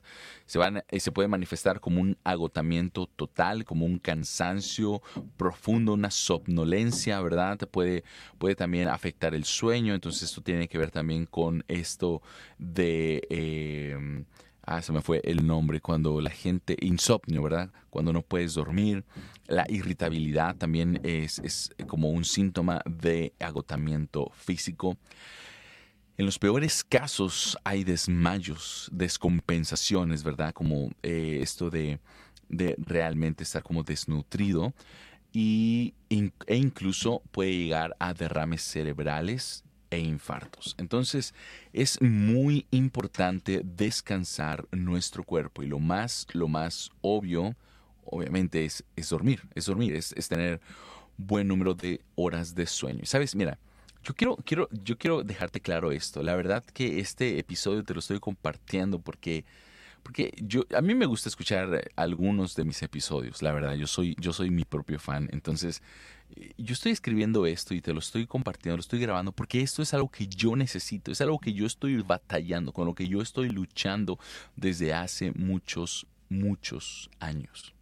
Se, 0.47 0.59
van, 0.59 0.83
eh, 0.89 0.99
se 0.99 1.13
puede 1.13 1.29
manifestar 1.29 1.79
como 1.79 2.01
un 2.01 2.19
agotamiento 2.25 3.07
total, 3.07 3.65
como 3.65 3.87
un 3.87 4.01
cansancio 4.01 5.01
profundo, 5.37 5.93
una 5.93 6.11
somnolencia, 6.11 7.21
¿verdad? 7.21 7.57
Puede, 7.71 8.03
puede 8.39 8.57
también 8.57 8.89
afectar 8.89 9.33
el 9.33 9.45
sueño, 9.45 9.95
entonces 9.95 10.25
esto 10.25 10.43
tiene 10.43 10.67
que 10.67 10.77
ver 10.77 10.91
también 10.91 11.27
con 11.27 11.63
esto 11.69 12.21
de... 12.59 13.23
Em, 13.31 14.25
ah, 14.63 14.83
se 14.83 14.93
me 14.93 15.01
fue 15.01 15.21
el 15.23 15.47
nombre, 15.47 15.81
cuando 15.81 16.21
la 16.21 16.31
gente, 16.31 16.77
insomnio, 16.81 17.45
¿verdad? 17.45 17.71
Cuando 17.91 18.13
no 18.13 18.23
puedes 18.23 18.55
dormir. 18.55 19.05
La 19.47 19.65
irritabilidad 19.69 20.57
también 20.57 21.01
es, 21.05 21.39
es 21.39 21.71
como 21.87 22.11
un 22.11 22.25
síntoma 22.25 22.83
de 22.87 23.35
agotamiento 23.39 24.33
físico. 24.35 24.97
En 26.19 26.27
los 26.27 26.41
peores 26.41 26.83
casos 26.83 27.57
hay 27.63 27.85
desmayos, 27.85 28.89
descompensaciones, 28.93 30.25
¿verdad? 30.25 30.53
Como 30.53 30.91
eh, 31.05 31.39
esto 31.41 31.71
de, 31.71 32.01
realmente 32.49 33.45
estar 33.45 33.63
como 33.63 33.85
desnutrido 33.85 34.75
y, 35.33 35.95
e 36.09 36.57
incluso 36.57 37.23
puede 37.31 37.57
llegar 37.57 37.95
a 38.01 38.15
derrames 38.15 38.63
cerebrales 38.63 39.63
e 39.91 40.01
infartos. 40.01 40.75
Entonces 40.79 41.35
es 41.73 42.03
muy 42.03 42.67
importante 42.73 43.63
descansar 43.63 44.67
nuestro 44.73 45.23
cuerpo 45.23 45.63
y 45.63 45.69
lo 45.69 45.79
más, 45.79 46.27
lo 46.33 46.49
más 46.49 46.91
obvio, 47.01 47.55
obviamente, 48.05 48.65
es, 48.65 48.83
es 48.97 49.09
dormir, 49.09 49.43
es 49.55 49.67
dormir, 49.67 49.95
es, 49.95 50.13
es 50.15 50.27
tener 50.27 50.61
buen 51.17 51.47
número 51.47 51.75
de 51.75 52.01
horas 52.17 52.57
de 52.57 52.67
sueño. 52.67 53.03
¿Sabes? 53.05 53.37
Mira, 53.37 53.61
yo 54.03 54.15
quiero, 54.15 54.37
quiero, 54.37 54.69
yo 54.71 54.97
quiero 54.97 55.23
dejarte 55.23 55.61
claro 55.61 55.93
esto. 55.93 56.23
La 56.23 56.37
verdad 56.37 56.65
que 56.65 57.01
este 57.01 57.39
episodio 57.39 57.85
te 57.85 57.95
lo 57.95 58.01
estoy 58.01 58.21
compartiendo 58.21 59.01
porque, 59.01 59.45
porque 60.03 60.33
yo, 60.39 60.65
a 60.77 60.81
mí 60.81 60.95
me 60.95 61.07
gusta 61.07 61.29
escuchar 61.29 61.91
algunos 61.97 62.55
de 62.55 62.65
mis 62.65 62.83
episodios. 62.83 63.43
La 63.43 63.53
verdad, 63.53 63.75
yo 63.75 63.87
soy, 63.87 64.17
yo 64.19 64.33
soy 64.33 64.51
mi 64.51 64.65
propio 64.65 64.99
fan. 64.99 65.29
Entonces, 65.33 65.83
yo 66.57 66.73
estoy 66.73 66.93
escribiendo 66.93 67.47
esto 67.47 67.75
y 67.75 67.81
te 67.81 67.93
lo 67.93 68.01
estoy 68.01 68.27
compartiendo, 68.27 68.77
lo 68.77 68.81
estoy 68.81 69.01
grabando 69.01 69.33
porque 69.33 69.61
esto 69.61 69.83
es 69.83 69.95
algo 69.95 70.11
que 70.11 70.27
yo 70.27 70.57
necesito, 70.57 71.11
es 71.11 71.21
algo 71.21 71.39
que 71.39 71.53
yo 71.53 71.67
estoy 71.67 71.97
batallando, 72.03 72.73
con 72.73 72.87
lo 72.87 72.95
que 72.95 73.09
yo 73.09 73.23
estoy 73.23 73.49
luchando 73.49 74.19
desde 74.57 74.93
hace 74.93 75.33
muchos, 75.33 76.07
muchos 76.29 77.11
años. 77.19 77.75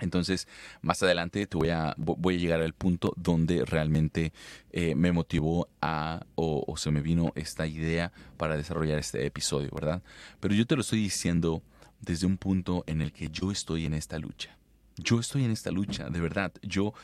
Entonces, 0.00 0.46
más 0.80 1.02
adelante 1.02 1.46
te 1.46 1.56
voy 1.56 1.70
a, 1.70 1.94
voy 1.96 2.36
a 2.36 2.38
llegar 2.38 2.60
al 2.62 2.72
punto 2.72 3.12
donde 3.16 3.64
realmente 3.64 4.32
eh, 4.70 4.94
me 4.94 5.12
motivó 5.12 5.68
a, 5.80 6.24
o, 6.36 6.76
se 6.76 6.90
me 6.90 7.00
vino 7.00 7.32
esta 7.34 7.66
idea 7.66 8.12
para 8.36 8.56
desarrollar 8.56 8.98
este 8.98 9.26
episodio, 9.26 9.70
¿verdad? 9.72 10.02
Pero 10.40 10.54
yo 10.54 10.66
te 10.66 10.76
lo 10.76 10.82
estoy 10.82 11.00
diciendo 11.00 11.62
desde 12.00 12.26
un 12.26 12.36
punto 12.36 12.84
en 12.86 13.02
el 13.02 13.12
que 13.12 13.28
yo 13.28 13.50
estoy 13.50 13.86
en 13.86 13.94
esta 13.94 14.18
lucha. 14.18 14.56
Yo 14.96 15.18
estoy 15.20 15.44
en 15.44 15.50
esta 15.50 15.70
lucha, 15.70 16.10
de 16.10 16.20
verdad. 16.20 16.52
Yo 16.62 16.94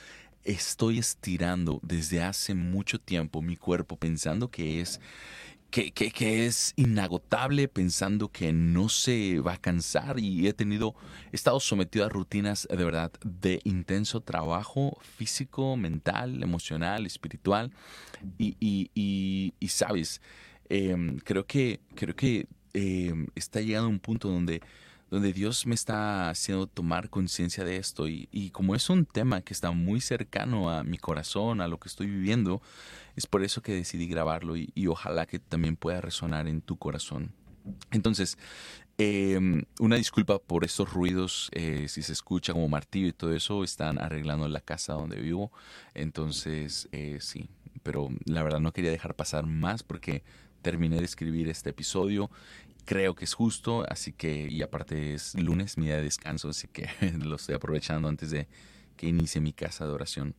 estoy 0.45 0.99
estirando 0.99 1.81
desde 1.83 2.23
hace 2.23 2.55
mucho 2.55 3.01
tiempo 3.01 3.41
mi 3.43 3.57
cuerpo 3.57 3.97
pensando 3.97 4.51
que 4.51 4.81
es 4.81 5.01
que, 5.75 6.47
es 6.47 6.73
inagotable 6.77 7.67
pensando 7.67 8.31
que 8.31 8.53
no 8.53 8.89
se 8.89 9.41
va 9.41 9.55
a 9.55 9.57
cansar 9.57 10.21
y 10.21 10.47
he 10.47 10.53
tenido, 10.53 10.95
he 11.33 11.37
estado 11.37 11.59
sometido 11.59 12.05
a 12.05 12.09
rutinas 12.09 12.69
de 12.71 12.85
verdad 12.85 13.11
de 13.25 13.61
intenso 13.65 14.21
trabajo 14.21 14.97
físico, 15.03 15.77
mental, 15.77 16.43
emocional, 16.45 17.07
espiritual. 17.07 17.73
Y, 18.39 18.57
y, 18.95 19.69
sabes, 19.69 20.21
em, 20.69 21.19
creo 21.19 21.45
que, 21.45 21.81
creo 21.97 22.15
que 22.15 22.47
em, 22.73 23.27
está 23.35 23.61
llegando 23.61 23.89
un 23.89 23.99
punto 23.99 24.29
donde 24.29 24.63
donde 25.15 25.33
Dios 25.33 25.65
me 25.65 25.77
está 25.77 26.29
haciendo 26.29 26.67
tomar 26.67 27.09
conciencia 27.09 27.63
de 27.63 27.77
esto 27.77 28.09
y, 28.09 28.51
como 28.51 28.75
es 28.75 28.91
un 28.91 29.07
tema 29.07 29.43
que 29.43 29.55
está 29.55 29.71
muy 29.71 30.01
cercano 30.01 30.71
a 30.71 30.83
mi 30.83 30.99
corazón, 30.99 31.61
a 31.61 31.69
lo 31.69 31.79
que 31.79 31.89
estoy 31.89 32.09
viviendo, 32.09 32.61
es 33.15 33.27
por 33.27 33.45
eso 33.45 33.63
que 33.63 33.73
decidí 33.73 34.09
grabarlo 34.09 34.57
y, 34.57 34.87
ojalá 34.89 35.27
que 35.27 35.39
también 35.39 35.77
pueda 35.77 36.01
resonar 36.01 36.49
en 36.49 36.63
tu 36.63 36.77
corazón. 36.79 37.33
Entonces, 37.93 38.37
em, 38.99 39.63
una 39.79 39.95
disculpa 39.95 40.41
por 40.41 40.65
estos 40.65 40.93
ruidos, 40.93 41.49
eh, 41.53 41.87
si 41.89 42.03
se 42.03 42.13
escucha 42.13 42.53
como 42.53 42.69
martillo 42.69 43.07
y 43.07 43.13
todo 43.13 43.33
eso, 43.33 43.63
están 43.63 44.01
arreglando 44.01 44.49
la 44.49 44.61
casa 44.61 44.95
donde 44.95 45.21
vivo. 45.21 45.53
Entonces, 45.95 46.89
eh, 46.91 47.19
sí, 47.21 47.49
pero 47.85 48.09
la 48.25 48.43
verdad 48.43 48.59
no 48.59 48.73
quería 48.73 48.91
dejar 48.91 49.15
pasar 49.15 49.47
más 49.47 49.85
porque 49.85 50.25
terminé 50.61 50.97
de 50.97 51.05
escribir 51.05 51.49
este 51.49 51.71
episodio 51.71 52.31
creo 52.85 53.15
que 53.15 53.25
es 53.25 53.35
justo, 53.35 53.85
así 53.89 54.13
que, 54.13 54.49
y 54.51 54.63
aparte 54.63 55.15
es 55.15 55.35
lunes, 55.35 55.79
mi 55.79 55.87
día 55.87 55.97
de 55.97 56.03
descanso, 56.03 56.49
así 56.49 56.69
que 56.69 56.89
lo 57.23 57.37
estoy 57.37 57.55
aprovechando 57.55 58.09
antes 58.09 58.31
de 58.31 58.49
que 58.97 59.07
inicie 59.07 59.41
mi 59.41 59.53
casa 59.53 59.87
de 59.87 59.93
oración. 59.93 60.35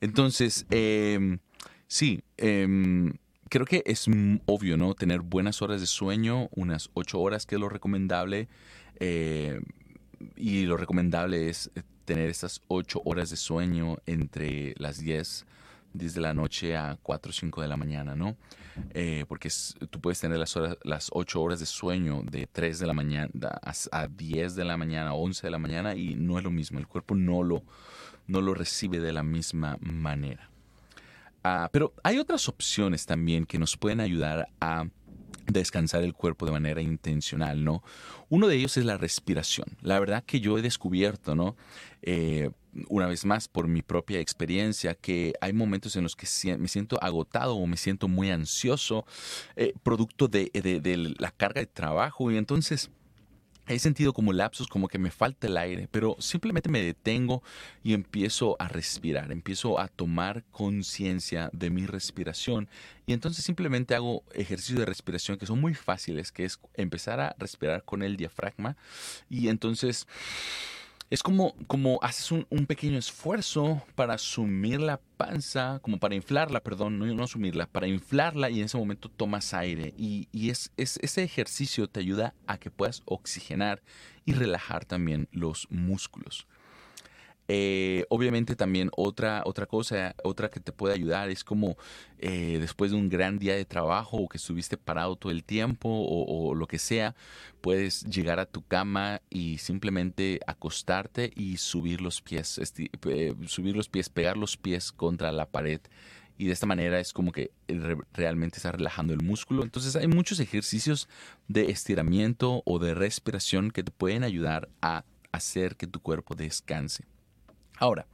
Entonces, 0.00 0.66
em, 0.70 1.38
sí, 1.86 2.22
em, 2.36 3.14
creo 3.48 3.66
que 3.66 3.82
es 3.86 4.06
obvio, 4.46 4.76
¿no? 4.76 4.94
Tener 4.94 5.20
buenas 5.20 5.62
horas 5.62 5.80
de 5.80 5.86
sueño, 5.86 6.48
unas 6.52 6.90
ocho 6.94 7.20
horas, 7.20 7.46
que 7.46 7.54
es 7.54 7.60
lo 7.60 7.68
recomendable. 7.68 8.48
Eh, 9.00 9.60
y 10.36 10.62
lo 10.64 10.76
recomendable 10.76 11.48
es 11.48 11.70
tener 12.04 12.30
estas 12.30 12.60
ocho 12.68 13.02
horas 13.04 13.30
de 13.30 13.36
sueño 13.36 13.98
entre 14.06 14.74
las 14.78 14.98
10 14.98 15.46
10 15.94 16.14
de 16.14 16.20
la 16.20 16.34
noche 16.34 16.76
a 16.76 16.98
4 17.02 17.30
o 17.30 17.32
5 17.32 17.62
de 17.62 17.68
la 17.68 17.76
mañana, 17.76 18.14
¿no? 18.14 18.36
Eh, 18.92 19.24
porque 19.28 19.50
tú 19.90 20.00
puedes 20.00 20.20
tener 20.20 20.38
las, 20.38 20.56
horas, 20.56 20.76
las 20.82 21.10
8 21.12 21.40
horas 21.40 21.60
de 21.60 21.66
sueño 21.66 22.22
de 22.24 22.46
3 22.46 22.78
de 22.78 22.86
la 22.86 22.92
mañana 22.92 23.30
a, 23.92 24.08
10 24.08 24.56
de 24.56 24.64
la 24.64 24.76
mañana, 24.76 25.14
11 25.14 25.46
de 25.46 25.50
la 25.50 25.58
mañana 25.58 25.94
y 25.94 26.14
no 26.14 26.38
es 26.38 26.44
lo 26.44 26.50
mismo, 26.50 26.78
el 26.78 26.86
cuerpo 26.86 27.14
no 27.14 27.42
lo, 27.42 27.62
no 28.26 28.40
lo 28.40 28.54
recibe 28.54 29.00
de 29.00 29.12
la 29.12 29.22
misma 29.22 29.78
manera. 29.80 30.50
Ah, 31.44 31.68
pero 31.70 31.92
hay 32.02 32.18
otras 32.18 32.48
opciones 32.48 33.06
también 33.06 33.44
que 33.44 33.58
nos 33.58 33.76
pueden 33.76 34.00
ayudar 34.00 34.48
a 34.60 34.86
descansar 35.46 36.02
el 36.02 36.14
cuerpo 36.14 36.46
de 36.46 36.52
manera 36.52 36.80
intencional, 36.80 37.64
¿no? 37.64 37.82
Uno 38.28 38.48
de 38.48 38.56
ellos 38.56 38.76
es 38.76 38.84
la 38.84 38.96
respiración. 38.96 39.66
La 39.82 39.98
verdad 39.98 40.24
que 40.24 40.40
yo 40.40 40.58
he 40.58 40.62
descubierto, 40.62 41.34
¿no? 41.34 41.56
Eh, 42.02 42.50
una 42.88 43.06
vez 43.06 43.24
más 43.24 43.48
por 43.48 43.68
mi 43.68 43.82
propia 43.82 44.20
experiencia, 44.20 44.94
que 44.94 45.34
hay 45.40 45.52
momentos 45.52 45.96
en 45.96 46.02
los 46.02 46.16
que 46.16 46.26
me 46.56 46.68
siento 46.68 46.98
agotado 47.02 47.56
o 47.56 47.66
me 47.66 47.76
siento 47.76 48.08
muy 48.08 48.30
ansioso, 48.30 49.06
eh, 49.56 49.74
producto 49.82 50.28
de, 50.28 50.50
de 50.52 51.14
la 51.18 51.30
carga 51.30 51.60
de 51.60 51.66
trabajo 51.66 52.30
y 52.30 52.36
entonces 52.36 52.90
He 53.66 53.78
sentido 53.78 54.12
como 54.12 54.32
lapsos, 54.32 54.68
como 54.68 54.88
que 54.88 54.98
me 54.98 55.10
falta 55.10 55.46
el 55.46 55.56
aire, 55.56 55.88
pero 55.90 56.16
simplemente 56.18 56.68
me 56.68 56.82
detengo 56.82 57.42
y 57.82 57.94
empiezo 57.94 58.56
a 58.58 58.68
respirar, 58.68 59.32
empiezo 59.32 59.80
a 59.80 59.88
tomar 59.88 60.44
conciencia 60.50 61.48
de 61.52 61.70
mi 61.70 61.86
respiración. 61.86 62.68
Y 63.06 63.14
entonces 63.14 63.44
simplemente 63.44 63.94
hago 63.94 64.22
ejercicios 64.34 64.80
de 64.80 64.86
respiración 64.86 65.38
que 65.38 65.46
son 65.46 65.60
muy 65.60 65.74
fáciles, 65.74 66.30
que 66.30 66.44
es 66.44 66.60
empezar 66.74 67.20
a 67.20 67.34
respirar 67.38 67.84
con 67.84 68.02
el 68.02 68.16
diafragma 68.16 68.76
y 69.30 69.48
entonces 69.48 70.06
es 71.14 71.22
como, 71.22 71.54
como 71.68 72.00
haces 72.02 72.32
un, 72.32 72.66
pequeño 72.66 72.98
esfuerzo 72.98 73.80
para 73.94 74.18
sumir 74.18 74.80
la 74.80 75.00
panza, 75.16 75.78
como 75.80 76.00
para 76.00 76.16
inflarla, 76.16 76.58
perdón, 76.58 76.98
no, 76.98 77.06
no 77.06 77.26
sumirla, 77.28 77.66
para 77.66 77.86
inflarla 77.86 78.50
y 78.50 78.58
en 78.58 78.64
ese 78.64 78.76
momento 78.76 79.08
tomas 79.08 79.54
aire. 79.54 79.94
Y, 79.96 80.26
es, 80.50 80.72
ese 80.76 81.22
ejercicio 81.22 81.88
te 81.88 82.00
ayuda 82.00 82.34
a 82.48 82.58
que 82.58 82.72
puedas 82.72 83.02
oxigenar 83.04 83.80
y 84.24 84.32
relajar 84.32 84.86
también 84.86 85.28
los 85.30 85.68
músculos. 85.70 86.48
Eh, 87.46 88.06
obviamente 88.08 88.56
también 88.56 88.90
otra, 88.96 89.42
otra 89.44 89.66
cosa, 89.66 90.14
otra 90.24 90.48
que 90.48 90.60
te 90.60 90.72
puede 90.72 90.94
ayudar 90.94 91.28
es 91.28 91.44
como 91.44 91.76
eh, 92.18 92.56
después 92.58 92.90
de 92.90 92.96
un 92.96 93.10
gran 93.10 93.38
día 93.38 93.54
de 93.54 93.66
trabajo 93.66 94.16
o 94.16 94.28
que 94.28 94.38
estuviste 94.38 94.78
parado 94.78 95.16
todo 95.16 95.30
el 95.30 95.44
tiempo 95.44 95.88
o, 95.90 96.54
lo 96.54 96.66
que 96.66 96.78
sea, 96.78 97.14
puedes 97.60 98.04
llegar 98.04 98.40
a 98.40 98.46
tu 98.46 98.62
cama 98.62 99.20
y 99.28 99.58
simplemente 99.58 100.40
acostarte 100.46 101.32
y 101.34 101.58
subir 101.58 102.00
los 102.00 102.22
pies, 102.22 102.58
eh, 102.58 103.34
subir 103.46 103.76
los 103.76 103.88
pies, 103.88 104.08
pegar 104.08 104.36
los 104.36 104.56
pies 104.56 104.92
contra 104.92 105.30
la 105.32 105.46
pared 105.46 105.80
y 106.36 106.46
de 106.46 106.52
esta 106.52 106.66
manera 106.66 106.98
es 106.98 107.12
como 107.12 107.30
que 107.30 107.52
realmente 108.12 108.56
está 108.56 108.72
relajando 108.72 109.12
el 109.12 109.22
músculo. 109.22 109.62
Entonces 109.62 109.94
hay 109.96 110.08
muchos 110.08 110.40
ejercicios 110.40 111.08
de 111.46 111.70
estiramiento 111.70 112.62
o 112.64 112.78
de 112.78 112.94
respiración 112.94 113.70
que 113.70 113.84
te 113.84 113.92
pueden 113.92 114.24
ayudar 114.24 114.68
a 114.82 115.04
hacer 115.30 115.76
que 115.76 115.86
tu 115.86 116.00
cuerpo 116.00 116.34
descanse. 116.34 117.04
Ahora, 117.78 118.06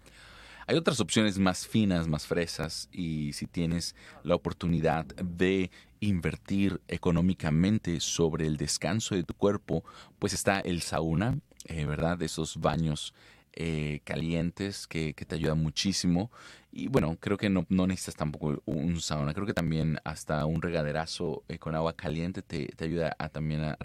hay 0.66 0.76
otras 0.76 1.00
opciones 1.00 1.38
más 1.38 1.66
finas, 1.66 2.06
más 2.06 2.26
fresas 2.26 2.88
y 2.92 3.32
si 3.32 3.46
tienes 3.46 3.96
la 4.22 4.36
oportunidad 4.36 5.04
de 5.06 5.70
invertir 5.98 6.80
económicamente 6.88 7.98
sobre 8.00 8.46
el 8.46 8.56
descanso 8.56 9.14
de 9.14 9.24
tu 9.24 9.34
cuerpo, 9.34 9.84
pues 10.18 10.32
está 10.32 10.60
el 10.60 10.82
sauna, 10.82 11.40
eh, 11.64 11.86
¿verdad? 11.86 12.22
Esos 12.22 12.56
baños 12.58 13.14
eh, 13.52 14.00
calientes 14.04 14.86
que, 14.86 15.12
te 15.12 15.34
ayudan 15.34 15.58
muchísimo. 15.58 16.30
Y 16.72 16.86
bueno, 16.88 17.16
creo 17.18 17.36
que 17.36 17.50
no, 17.50 17.66
necesitas 17.68 18.16
tampoco 18.16 18.62
un 18.64 19.00
sauna. 19.00 19.34
Creo 19.34 19.46
que 19.46 19.54
también 19.54 19.98
hasta 20.04 20.44
un 20.46 20.62
regaderazo 20.62 21.42
eh, 21.48 21.58
con 21.58 21.74
agua 21.74 21.94
caliente 21.94 22.42
te, 22.42 22.72
ayuda 22.84 23.16
a 23.18 23.28
también 23.28 23.62
a 23.62 23.76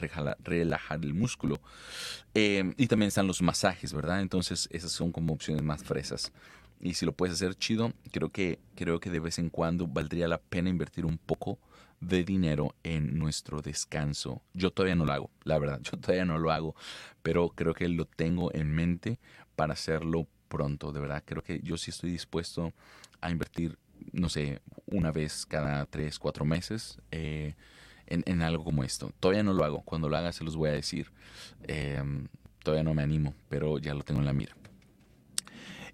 relajar, 0.43 0.99
el 1.01 1.13
músculo. 1.13 1.59
Eh, 2.33 2.73
y 2.77 2.87
también 2.87 3.07
están 3.07 3.27
los 3.27 3.41
masajes, 3.41 3.93
¿verdad? 3.93 4.21
Entonces 4.21 4.69
esas 4.71 4.91
son 4.91 5.11
como 5.11 5.33
opciones 5.33 5.63
más 5.63 5.83
fresas. 5.83 6.31
Y 6.79 6.93
si 6.93 7.05
lo 7.05 7.13
puedes 7.13 7.35
hacer 7.35 7.55
chido, 7.55 7.93
creo 8.11 8.29
que, 8.29 8.59
creo 8.75 8.99
que 8.99 9.09
de 9.09 9.19
vez 9.19 9.39
en 9.39 9.49
cuando 9.49 9.87
valdría 9.87 10.27
la 10.27 10.37
pena 10.37 10.69
invertir 10.69 11.05
un 11.05 11.17
poco 11.17 11.57
de 11.99 12.23
dinero 12.23 12.75
en 12.83 13.17
nuestro 13.17 13.61
descanso. 13.61 14.41
Yo 14.53 14.71
todavía 14.71 14.95
no 14.95 15.05
lo 15.05 15.13
hago, 15.13 15.31
la 15.43 15.57
verdad, 15.57 15.79
yo 15.83 15.97
todavía 15.97 16.25
no 16.25 16.37
lo 16.37 16.51
hago, 16.51 16.75
pero 17.21 17.49
creo 17.49 17.73
que 17.73 17.87
lo 17.87 18.05
tengo 18.05 18.53
en 18.53 18.73
mente 18.73 19.19
para 19.55 19.73
hacerlo 19.73 20.27
pronto, 20.47 20.91
de 20.91 20.99
verdad. 20.99 21.23
Creo 21.25 21.43
que 21.43 21.59
yo 21.61 21.77
sí 21.77 21.91
estoy 21.91 22.11
dispuesto 22.11 22.73
a 23.21 23.31
invertir, 23.31 23.77
no 24.11 24.29
sé, 24.29 24.61
una 24.87 25.11
vez 25.11 25.45
cada 25.45 25.85
tres, 25.85 26.19
cuatro 26.19 26.45
meses 26.45 26.99
eh, 27.11 27.55
en, 28.07 28.41
algo 28.41 28.63
como 28.63 28.83
esto. 28.83 29.11
Todavía 29.19 29.43
no 29.43 29.53
lo 29.53 29.63
hago, 29.63 29.81
cuando 29.81 30.09
lo 30.09 30.17
haga 30.17 30.31
se 30.31 30.43
los 30.43 30.55
voy 30.55 30.69
a 30.69 30.73
decir. 30.73 31.11
Em, 31.67 32.27
todavía 32.63 32.83
no 32.83 32.93
me 32.93 33.03
animo, 33.03 33.33
pero 33.49 33.79
ya 33.79 33.93
lo 33.93 34.03
tengo 34.03 34.19
en 34.19 34.25
la 34.25 34.33
mira. 34.33 34.55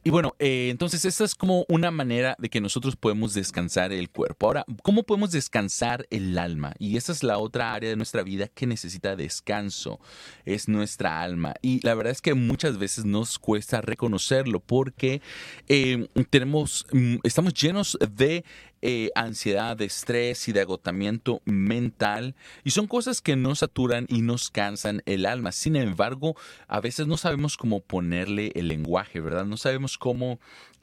Y 0.04 0.10
bueno, 0.10 0.36
eh, 0.40 0.70
entonces 0.72 1.06
esta 1.06 1.24
es 1.24 1.36
como 1.36 1.64
una 1.70 1.92
manera 1.92 2.36
de 2.40 2.50
que 2.50 2.60
nosotros 2.60 2.96
podemos 2.96 3.36
descansar 3.36 3.94
el 3.94 4.10
cuerpo. 4.10 4.48
Ahora, 4.48 4.66
¿cómo 4.82 5.04
podemos 5.04 5.32
descansar 5.32 6.08
el 6.10 6.36
alma? 6.40 6.74
Y 6.80 6.98
esa 6.98 7.12
es 7.12 7.22
la 7.22 7.38
otra 7.38 7.74
área 7.74 7.92
de 7.92 7.96
nuestra 7.96 8.24
vida 8.24 8.48
que 8.48 8.66
necesita 8.66 9.16
descanso, 9.16 10.00
es 10.44 10.68
nuestra 10.68 11.22
alma. 11.22 11.54
Y 11.62 11.86
la 11.86 11.94
verdad 11.94 12.12
es 12.12 12.22
que 12.22 12.34
muchas 12.34 12.80
veces 12.80 13.06
nos 13.06 13.38
cuesta 13.38 13.82
reconocerlo 13.82 14.60
porque 14.60 15.22
eh, 15.68 16.08
tenemos, 16.32 16.88
mm, 16.92 17.18
estamos 17.24 17.54
llenos 17.54 17.96
de 18.16 18.44
eh, 18.82 19.12
ansiedad, 19.16 19.78
de 19.78 19.86
estrés 19.86 20.48
y 20.48 20.54
de 20.54 20.62
agotamiento 20.62 21.42
mental. 21.46 22.36
Y 22.64 22.72
son 22.72 22.88
cosas 22.88 23.22
que 23.22 23.36
nos 23.36 23.60
saturan 23.60 24.06
y 24.10 24.22
nos 24.22 24.50
cansan 24.50 25.02
el 25.06 25.26
alma. 25.26 25.52
Sin 25.52 25.76
embargo, 25.76 26.36
a 26.68 26.80
veces 26.80 27.08
no 27.08 27.18
sabemos 27.18 27.58
cómo 27.58 27.80
ponerle 27.80 28.52
el 28.56 28.68
lenguaje, 28.68 29.20
¿verdad? 29.20 29.46
No 29.46 29.58
sabemos 29.58 29.98
cómo... 29.98 30.40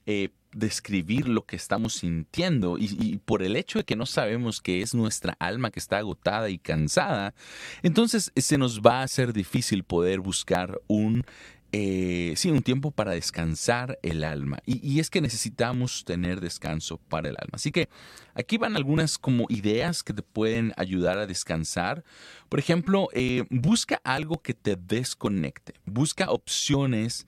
Eh, 0.07 0.31
describir 0.53 1.29
lo 1.29 1.45
que 1.45 1.57
estamos 1.57 1.95
sintiendo 1.95 2.79
y, 2.79 3.19
por 3.25 3.43
el 3.43 3.57
hecho 3.57 3.79
de 3.79 3.85
que 3.85 3.97
no 3.97 4.07
sabemos 4.07 4.61
que 4.61 4.81
es 4.81 4.95
nuestra 4.95 5.37
alma 5.39 5.71
que 5.71 5.79
está 5.79 5.99
agotada 5.99 6.49
y 6.49 6.59
cansada, 6.59 7.35
entonces 7.83 8.33
se 8.35 8.59
nos 8.59 8.81
va 8.81 9.01
a 9.01 9.03
hacer 9.03 9.33
difícil 9.33 9.85
poder 9.85 10.21
buscar 10.21 10.81
un 10.87 11.25
eh, 11.71 12.33
sí, 12.37 12.51
un 12.51 12.63
tiempo 12.63 12.91
para 12.91 13.13
descansar 13.13 13.99
el 14.03 14.25
alma. 14.25 14.59
Y, 14.65 15.01
es 15.01 15.11
que 15.11 15.21
necesitamos 15.21 16.05
tener 16.05 16.41
descanso 16.41 16.97
para 16.97 17.29
el 17.29 17.37
alma. 17.39 17.53
Así 17.53 17.73
que 17.73 17.89
aquí 18.35 18.57
van 18.57 18.75
algunas 18.77 19.19
como 19.19 19.47
ideas 19.51 20.03
que 20.03 20.15
te 20.15 20.23
pueden 20.23 20.73
ayudar 20.77 21.19
a 21.19 21.27
descansar. 21.27 22.05
Por 22.49 22.59
ejemplo, 22.59 23.09
eh, 23.13 23.45
busca 23.51 24.01
algo 24.03 24.41
que 24.41 24.55
te 24.55 24.77
desconecte. 24.77 25.75
Busca 25.85 26.31
opciones. 26.31 27.27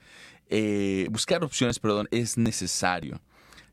Eh, 0.48 1.06
buscar 1.10 1.44
opciones, 1.44 1.78
perdón, 1.78 2.08
es 2.10 2.38
necesario. 2.38 3.20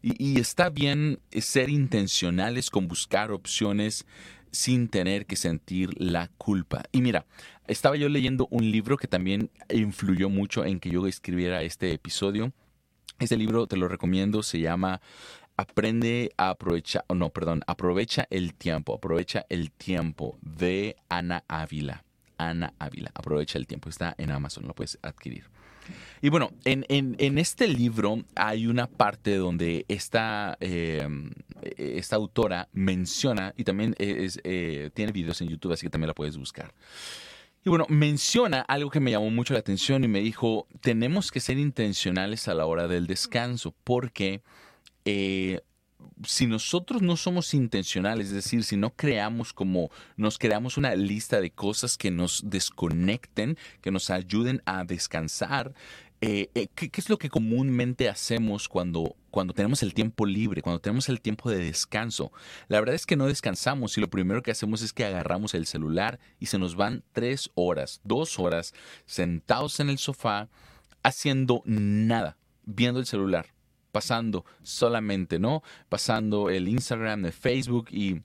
y 0.03 0.39
está 0.39 0.69
bien 0.69 1.19
ser 1.31 1.69
intencionales 1.69 2.69
con 2.69 2.87
buscar 2.87 3.31
opciones 3.31 4.05
sin 4.51 4.87
tener 4.87 5.25
que 5.25 5.35
sentir 5.35 5.89
la 6.01 6.29
culpa. 6.37 6.83
Y 6.91 7.01
mira, 7.01 7.25
estaba 7.67 7.95
yo 7.95 8.09
leyendo 8.09 8.47
un 8.51 8.71
libro 8.71 8.97
que 8.97 9.07
también 9.07 9.49
influyó 9.69 10.29
mucho 10.29 10.65
en 10.65 10.79
que 10.79 10.89
yo 10.89 11.05
escribiera 11.07 11.61
este 11.63 11.91
episodio. 11.91 12.53
Este 13.19 13.37
libro 13.37 13.67
te 13.67 13.77
lo 13.77 13.87
recomiendo, 13.87 14.43
se 14.43 14.59
llama 14.59 15.01
Aprende 15.57 16.31
a 16.37 16.49
aprovechar, 16.49 17.03
no, 17.13 17.29
perdón, 17.29 17.63
aprovecha 17.65 18.27
el 18.29 18.53
tiempo, 18.53 18.93
aprovecha 18.93 19.45
el 19.49 19.71
tiempo 19.71 20.37
de 20.41 20.95
Ana 21.09 21.43
Ávila. 21.47 22.03
Ana 22.37 22.73
Ávila, 22.77 23.11
aprovecha 23.15 23.57
el 23.57 23.65
tiempo, 23.65 23.89
está 23.89 24.13
en 24.19 24.29
Amazon, 24.29 24.67
lo 24.67 24.75
puedes 24.75 24.99
adquirir. 25.01 25.45
Y 26.21 26.29
bueno, 26.29 26.51
en, 26.65 26.85
en, 26.89 27.37
este 27.37 27.67
libro 27.67 28.23
hay 28.35 28.67
una 28.67 28.87
parte 28.87 29.35
donde 29.35 29.85
esta, 29.87 30.57
em, 30.59 31.31
esta 31.61 32.15
autora 32.15 32.69
menciona, 32.73 33.53
y 33.57 33.63
también 33.63 33.95
es, 33.99 34.39
eh, 34.43 34.89
tiene 34.93 35.11
videos 35.11 35.41
en 35.41 35.49
YouTube, 35.49 35.73
así 35.73 35.85
que 35.85 35.89
también 35.89 36.07
la 36.07 36.13
puedes 36.13 36.37
buscar. 36.37 36.73
Y 37.65 37.69
bueno, 37.69 37.85
menciona 37.89 38.61
algo 38.61 38.89
que 38.89 38.99
me 38.99 39.11
llamó 39.11 39.29
mucho 39.29 39.53
la 39.53 39.59
atención 39.59 40.03
y 40.03 40.07
me 40.07 40.21
dijo, 40.21 40.67
tenemos 40.81 41.31
que 41.31 41.39
ser 41.39 41.57
intencionales 41.57 42.47
a 42.47 42.53
la 42.53 42.65
hora 42.65 42.87
del 42.87 43.07
descanso, 43.07 43.75
porque 43.83 44.41
eh, 45.05 45.61
si 46.23 46.47
nosotros 46.47 47.01
no 47.01 47.17
somos 47.17 47.53
intencionales, 47.53 48.27
es 48.27 48.33
decir, 48.33 48.63
si 48.63 48.77
no 48.77 48.91
creamos 48.91 49.53
como 49.53 49.91
nos 50.15 50.37
creamos 50.37 50.77
una 50.77 50.95
lista 50.95 51.41
de 51.41 51.51
cosas 51.51 51.97
que 51.97 52.11
nos 52.11 52.49
desconecten, 52.49 53.57
que 53.81 53.91
nos 53.91 54.09
ayuden 54.09 54.61
a 54.65 54.83
descansar, 54.83 55.73
eh, 56.19 56.49
eh, 56.55 56.67
¿qué, 56.73 56.89
es 56.91 57.09
lo 57.09 57.19
que 57.19 57.29
comúnmente 57.29 58.09
hacemos 58.09 58.67
cuando, 58.67 59.15
cuando 59.29 59.53
tenemos 59.53 59.83
el 59.83 59.93
tiempo 59.93 60.25
libre, 60.25 60.63
cuando 60.63 60.79
tenemos 60.79 61.09
el 61.09 61.21
tiempo 61.21 61.51
de 61.51 61.57
descanso? 61.57 62.31
La 62.67 62.79
verdad 62.79 62.95
es 62.95 63.05
que 63.05 63.15
no 63.15 63.27
descansamos 63.27 63.97
y 63.97 64.01
lo 64.01 64.09
primero 64.09 64.41
que 64.41 64.51
hacemos 64.51 64.81
es 64.81 64.93
que 64.93 65.05
agarramos 65.05 65.53
el 65.53 65.67
celular 65.67 66.19
y 66.39 66.47
se 66.47 66.57
nos 66.57 66.75
van 66.75 67.03
tres 67.11 67.51
horas, 67.53 68.01
dos 68.03 68.39
horas 68.39 68.73
sentados 69.05 69.79
en 69.79 69.89
el 69.89 69.99
sofá 69.99 70.49
haciendo 71.03 71.61
nada, 71.65 72.37
viendo 72.65 72.99
el 72.99 73.05
celular 73.05 73.56
pasando 73.97 74.45
solamente, 74.61 75.39
¿no? 75.39 75.63
Pasando 75.89 76.51
el 76.51 76.67
Instagram, 76.67 77.25
el 77.25 77.33
Facebook 77.33 77.87
y 77.89 78.21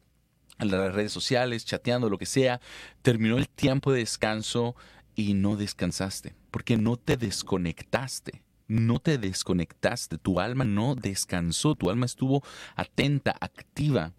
las 0.59 0.95
redes 0.95 1.13
sociales, 1.13 1.65
chateando, 1.65 2.11
lo 2.11 2.19
que 2.19 2.27
sea. 2.27 2.61
Terminó 3.01 3.39
el 3.39 3.49
tiempo 3.49 3.91
de 3.91 4.01
descanso 4.01 4.77
y 5.15 5.33
no 5.33 5.57
descansaste, 5.57 6.35
porque 6.51 6.77
no 6.77 6.99
te 6.99 7.17
desconectaste. 7.17 8.43
No 8.69 8.99
te 8.99 9.17
desconectaste, 9.17 10.19
tu 10.19 10.41
alma 10.41 10.65
no 10.65 10.95
descansó, 10.95 11.75
tu 11.75 11.89
alma 11.89 12.05
estuvo 12.05 12.43
atenta, 12.77 13.35
activa. 13.41 14.13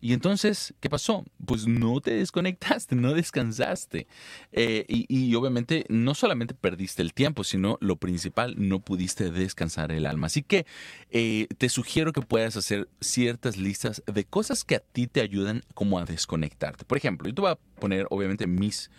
Y 0.00 0.12
entonces, 0.12 0.74
¿qué 0.80 0.88
pasó? 0.88 1.24
Pues 1.44 1.66
no 1.66 2.00
te 2.00 2.14
desconectaste, 2.14 2.96
no 2.96 3.12
descansaste. 3.12 4.06
Eh, 4.52 4.84
y, 4.88 5.34
obviamente 5.34 5.84
no 5.88 6.14
solamente 6.14 6.54
perdiste 6.54 7.02
el 7.02 7.12
tiempo, 7.12 7.44
sino 7.44 7.78
lo 7.80 7.96
principal, 7.96 8.54
no 8.56 8.80
pudiste 8.80 9.30
descansar 9.30 9.92
el 9.92 10.06
alma. 10.06 10.26
Así 10.26 10.42
que 10.42 10.66
eh, 11.10 11.46
te 11.58 11.68
sugiero 11.68 12.12
que 12.12 12.22
puedas 12.22 12.56
hacer 12.56 12.88
ciertas 13.00 13.56
listas 13.56 14.02
de 14.06 14.24
cosas 14.24 14.64
que 14.64 14.76
a 14.76 14.80
ti 14.80 15.06
te 15.06 15.20
ayudan 15.20 15.62
como 15.74 15.98
a 15.98 16.04
desconectarte. 16.04 16.84
Por 16.84 16.98
ejemplo, 16.98 17.28
yo 17.28 17.34
te 17.34 17.40
voy 17.42 17.50
a 17.52 17.58
poner 17.78 18.06
obviamente 18.10 18.46
mis, 18.46 18.90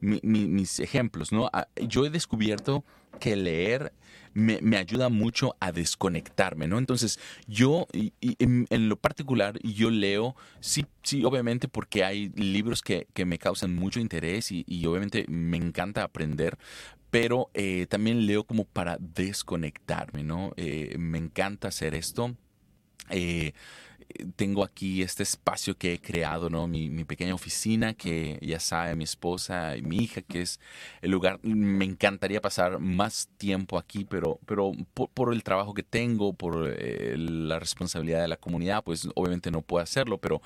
mis 0.00 0.80
ejemplos, 0.80 1.32
¿no? 1.32 1.50
Ah, 1.52 1.68
yo 1.76 2.04
he 2.04 2.10
descubierto 2.10 2.84
que 3.18 3.36
leer 3.36 3.92
me, 4.34 4.76
ayuda 4.76 5.08
mucho 5.08 5.56
a 5.60 5.72
desconectarme, 5.72 6.68
¿no? 6.68 6.78
Entonces, 6.78 7.18
yo, 7.46 7.86
en, 7.92 8.88
lo 8.88 8.96
particular, 8.96 9.58
yo 9.62 9.90
leo, 9.90 10.36
sí, 10.60 10.86
sí, 11.02 11.24
obviamente, 11.24 11.68
porque 11.68 12.04
hay 12.04 12.28
libros 12.36 12.82
que, 12.82 13.06
me 13.26 13.38
causan 13.38 13.74
mucho 13.74 14.00
interés 14.00 14.52
y, 14.52 14.64
obviamente 14.86 15.24
me 15.28 15.56
encanta 15.56 16.04
aprender, 16.04 16.56
pero 17.10 17.50
eh, 17.54 17.86
también 17.88 18.26
leo 18.26 18.44
como 18.44 18.64
para 18.64 18.96
desconectarme, 19.00 20.22
¿no? 20.22 20.52
Eh, 20.56 20.96
me 20.98 21.18
encanta 21.18 21.68
hacer 21.68 21.94
esto. 21.94 22.36
Eh, 23.10 23.52
tengo 24.36 24.64
aquí 24.64 25.02
este 25.02 25.22
espacio 25.22 25.76
que 25.76 25.94
he 25.94 26.00
creado, 26.00 26.48
¿no? 26.48 26.66
Mi, 26.66 26.88
mi, 26.88 27.04
pequeña 27.04 27.34
oficina 27.34 27.94
que 27.94 28.38
ya 28.40 28.58
sabe 28.58 28.96
mi 28.96 29.04
esposa 29.04 29.76
y 29.76 29.82
mi 29.82 29.98
hija, 29.98 30.22
que 30.22 30.42
es 30.42 30.60
el 31.02 31.10
lugar. 31.10 31.38
Me 31.42 31.84
encantaría 31.84 32.40
pasar 32.40 32.78
más 32.78 33.28
tiempo 33.36 33.78
aquí, 33.78 34.04
pero, 34.04 34.38
pero 34.46 34.72
por, 34.94 35.32
el 35.32 35.42
trabajo 35.42 35.74
que 35.74 35.82
tengo, 35.82 36.32
por 36.32 36.74
eh, 36.78 37.16
la 37.18 37.58
responsabilidad 37.58 38.22
de 38.22 38.28
la 38.28 38.36
comunidad, 38.36 38.82
pues 38.82 39.08
obviamente 39.14 39.50
no 39.50 39.62
puedo 39.62 39.82
hacerlo, 39.82 40.18
pero, 40.18 40.40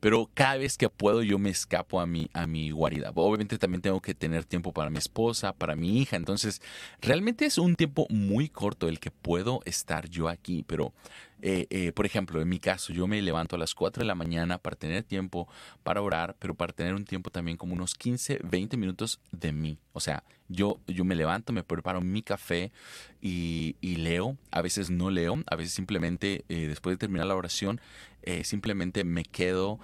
pero 0.00 0.30
cada 0.34 0.56
vez 0.56 0.78
que 0.78 0.88
puedo 0.88 1.22
yo 1.22 1.38
me 1.38 1.50
escapo 1.50 2.00
a 2.00 2.06
mi, 2.06 2.30
a 2.32 2.46
mi 2.46 2.70
guarida. 2.70 3.12
Obviamente 3.14 3.58
también 3.58 3.82
tengo 3.82 4.00
que 4.00 4.14
tener 4.14 4.44
tiempo 4.44 4.72
para 4.72 4.90
mi 4.90 4.98
esposa, 4.98 5.52
para 5.52 5.74
mi 5.76 6.00
hija, 6.00 6.16
entonces 6.16 6.62
realmente 7.00 7.46
es 7.46 7.58
un 7.58 7.74
tiempo 7.74 8.06
muy 8.10 8.48
corto 8.48 8.88
el 8.88 9.00
que 9.00 9.10
puedo 9.10 9.60
estar 9.64 10.08
yo 10.08 10.28
aquí, 10.28 10.64
pero 10.66 10.92
eh, 11.40 11.66
eh, 11.70 11.92
por 11.92 12.06
ejemplo, 12.06 12.40
en 12.40 12.48
mi 12.48 12.58
caso, 12.58 12.92
yo 12.92 13.06
me 13.06 13.22
levanto 13.22 13.56
a 13.56 13.58
las 13.58 13.74
4 13.74 14.02
de 14.02 14.06
la 14.06 14.14
mañana 14.14 14.58
para 14.58 14.76
tener 14.76 15.04
tiempo 15.04 15.48
para 15.82 16.02
orar, 16.02 16.36
pero 16.38 16.54
para 16.54 16.72
tener 16.72 16.94
un 16.94 17.04
tiempo 17.04 17.30
también 17.30 17.56
como 17.56 17.74
unos 17.74 17.94
15, 17.94 18.40
20 18.42 18.76
minutos 18.76 19.20
de 19.30 19.52
mí. 19.52 19.78
O 19.92 20.00
sea, 20.00 20.24
yo, 20.48 20.80
yo 20.86 21.04
me 21.04 21.14
levanto, 21.14 21.52
me 21.52 21.62
preparo 21.62 22.00
mi 22.00 22.22
café 22.22 22.72
y, 23.20 23.76
leo. 23.82 24.36
A 24.50 24.62
veces 24.62 24.90
no 24.90 25.10
leo, 25.10 25.42
a 25.46 25.56
veces 25.56 25.72
simplemente 25.72 26.44
eh, 26.48 26.66
después 26.66 26.94
de 26.94 26.98
terminar 26.98 27.26
la 27.26 27.36
oración, 27.36 27.80
simplemente 28.42 29.04
me 29.04 29.24
quedo, 29.24 29.78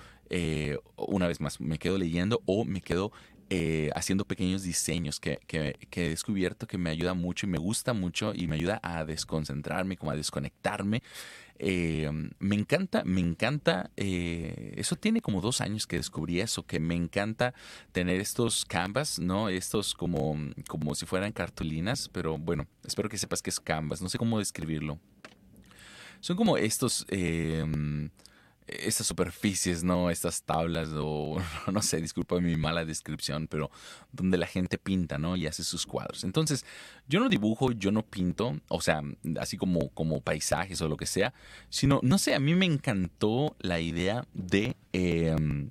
una 0.96 1.26
vez 1.26 1.40
más, 1.40 1.60
me 1.62 1.78
quedo 1.78 1.96
leyendo 1.96 2.42
o 2.44 2.66
me 2.66 2.82
quedo 2.82 3.10
haciendo 3.94 4.24
pequeños 4.24 4.62
diseños 4.62 5.20
que, 5.20 5.38
que, 5.46 5.76
he 5.92 6.08
descubierto 6.08 6.66
que 6.66 6.78
me 6.78 6.90
ayuda 6.90 7.14
mucho 7.14 7.46
y 7.46 7.50
me 7.50 7.58
gusta 7.58 7.92
mucho 7.92 8.32
y 8.34 8.46
me 8.46 8.56
ayuda 8.56 8.80
a 8.82 9.04
desconcentrarme, 9.04 9.96
como 9.96 10.10
a 10.10 10.16
desconectarme 10.16 11.02
eh, 11.58 12.10
me 12.40 12.56
encanta, 12.56 13.04
me 13.04 13.20
encanta, 13.20 13.90
eh, 13.96 14.74
eso 14.76 14.96
tiene 14.96 15.20
como 15.20 15.40
dos 15.40 15.60
años 15.60 15.86
que 15.86 15.96
descubrí 15.96 16.40
eso, 16.40 16.64
que 16.64 16.80
me 16.80 16.96
encanta 16.96 17.54
tener 17.92 18.20
estos 18.20 18.64
canvas, 18.64 19.20
¿no? 19.20 19.48
Estos 19.48 19.94
como, 19.94 20.36
como 20.68 20.94
si 20.94 21.06
fueran 21.06 21.32
cartulinas, 21.32 22.08
pero 22.08 22.38
bueno, 22.38 22.66
espero 22.84 23.08
que 23.08 23.18
sepas 23.18 23.40
que 23.40 23.50
es 23.50 23.60
canvas, 23.60 24.02
no 24.02 24.08
sé 24.08 24.18
cómo 24.18 24.38
describirlo. 24.40 24.98
Son 26.20 26.36
como 26.36 26.56
estos... 26.56 27.06
Estas 28.66 29.06
superficies, 29.06 29.84
¿no? 29.84 30.10
Estas 30.10 30.42
tablas 30.42 30.88
o 30.94 31.36
no 31.72 31.82
sé, 31.82 32.00
disculpa 32.00 32.40
mi 32.40 32.56
mala 32.56 32.84
descripción, 32.84 33.46
pero 33.46 33.70
donde 34.12 34.38
la 34.38 34.46
gente 34.46 34.78
pinta, 34.78 35.18
¿no? 35.18 35.36
Y 35.36 35.46
hace 35.46 35.64
sus 35.64 35.86
cuadros. 35.86 36.24
Entonces, 36.24 36.64
yo 37.06 37.20
no 37.20 37.28
dibujo, 37.28 37.72
yo 37.72 37.92
no 37.92 38.02
pinto, 38.02 38.60
o 38.68 38.80
sea, 38.80 39.02
así 39.38 39.56
como, 39.56 39.90
como 39.90 40.20
paisajes 40.20 40.80
o 40.80 40.88
lo 40.88 40.96
que 40.96 41.06
sea, 41.06 41.34
sino, 41.68 42.00
no 42.02 42.18
sé, 42.18 42.34
a 42.34 42.40
mí 42.40 42.54
me 42.54 42.66
encantó 42.66 43.56
la 43.60 43.80
idea 43.80 44.26
de... 44.32 44.76
Em, 44.92 45.70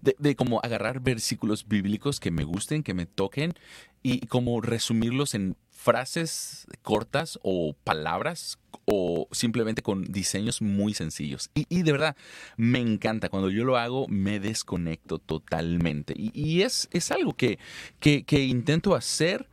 de, 0.00 0.16
de, 0.18 0.36
como 0.36 0.60
agarrar 0.62 1.00
versículos 1.00 1.66
bíblicos 1.66 2.20
que 2.20 2.30
me 2.30 2.44
gusten, 2.44 2.82
que 2.82 2.94
me 2.94 3.06
toquen 3.06 3.54
y 4.02 4.26
como 4.26 4.60
resumirlos 4.60 5.34
en 5.34 5.56
frases 5.70 6.66
cortas 6.82 7.38
o 7.42 7.74
palabras 7.84 8.58
o 8.86 9.28
simplemente 9.32 9.82
con 9.82 10.04
diseños 10.04 10.62
muy 10.62 10.94
sencillos. 10.94 11.50
Y, 11.54 11.82
de 11.82 11.92
verdad, 11.92 12.16
me 12.56 12.80
encanta. 12.80 13.28
Cuando 13.28 13.50
yo 13.50 13.64
lo 13.64 13.76
hago, 13.76 14.06
me 14.08 14.40
desconecto 14.40 15.18
totalmente. 15.18 16.14
Y, 16.16 16.62
es, 16.62 16.88
es, 16.92 17.10
algo 17.10 17.34
que, 17.34 17.58
que, 18.00 18.44
intento 18.44 18.94
hacer 18.94 19.48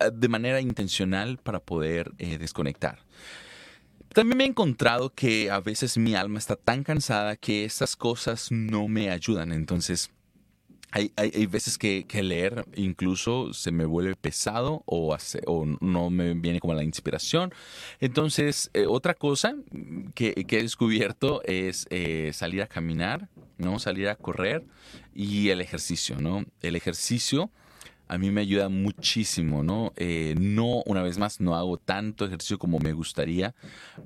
eh, 0.00 0.10
de 0.12 0.28
manera 0.28 0.60
intencional 0.60 1.38
para 1.38 1.60
poder 1.60 2.12
eh, 2.18 2.38
desconectar. 2.38 2.98
También 4.12 4.38
me 4.38 4.44
he 4.44 4.48
encontrado 4.48 5.14
que 5.14 5.50
a 5.50 5.60
veces 5.60 5.96
mi 5.96 6.14
alma 6.16 6.38
está 6.38 6.56
tan 6.56 6.82
cansada 6.82 7.36
que 7.36 7.64
esas 7.64 7.94
cosas 7.94 8.50
no 8.50 8.88
me 8.88 9.10
ayudan. 9.10 9.52
Entonces, 9.52 10.10
hay, 10.92 11.12
hay, 11.16 11.46
veces 11.46 11.78
que, 11.78 12.04
leer 12.22 12.66
incluso 12.74 13.54
se 13.54 13.70
me 13.70 13.84
vuelve 13.84 14.16
pesado 14.16 14.82
o, 14.86 15.16
o 15.46 15.66
no 15.80 16.10
me 16.10 16.34
viene 16.34 16.60
como 16.60 16.74
la 16.74 16.82
inspiración. 16.82 17.52
Entonces, 18.00 18.70
eh, 18.74 18.86
otra 18.86 19.14
cosa 19.14 19.54
que, 20.14 20.34
he 20.36 20.62
descubierto 20.62 21.42
es 21.44 21.86
eh, 21.90 22.30
salir 22.34 22.62
a 22.62 22.66
caminar, 22.66 23.28
¿no? 23.56 23.78
Salir 23.78 24.08
a 24.08 24.16
correr 24.16 24.64
y 25.14 25.50
el 25.50 25.60
ejercicio, 25.60 26.20
¿no? 26.20 26.44
El 26.60 26.76
ejercicio 26.76 27.50
a 28.08 28.18
mí 28.18 28.32
me 28.32 28.40
ayuda 28.40 28.68
muchísimo, 28.68 29.62
¿no? 29.62 29.92
Eh, 29.94 30.34
no, 30.36 30.82
una 30.86 31.00
vez 31.00 31.16
más, 31.16 31.40
no 31.40 31.54
hago 31.54 31.76
tanto 31.76 32.26
ejercicio 32.26 32.58
como 32.58 32.80
me 32.80 32.92
gustaría, 32.92 33.54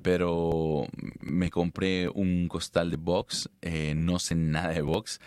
pero 0.03 0.85
me 1.21 1.49
compré 1.49 2.07
un 2.09 2.47
costal 2.47 2.91
de 2.91 2.97
box, 2.97 3.49
no 3.95 4.19
sé 4.19 4.35
nada 4.35 4.69
de 4.69 4.83
box, 4.83 5.19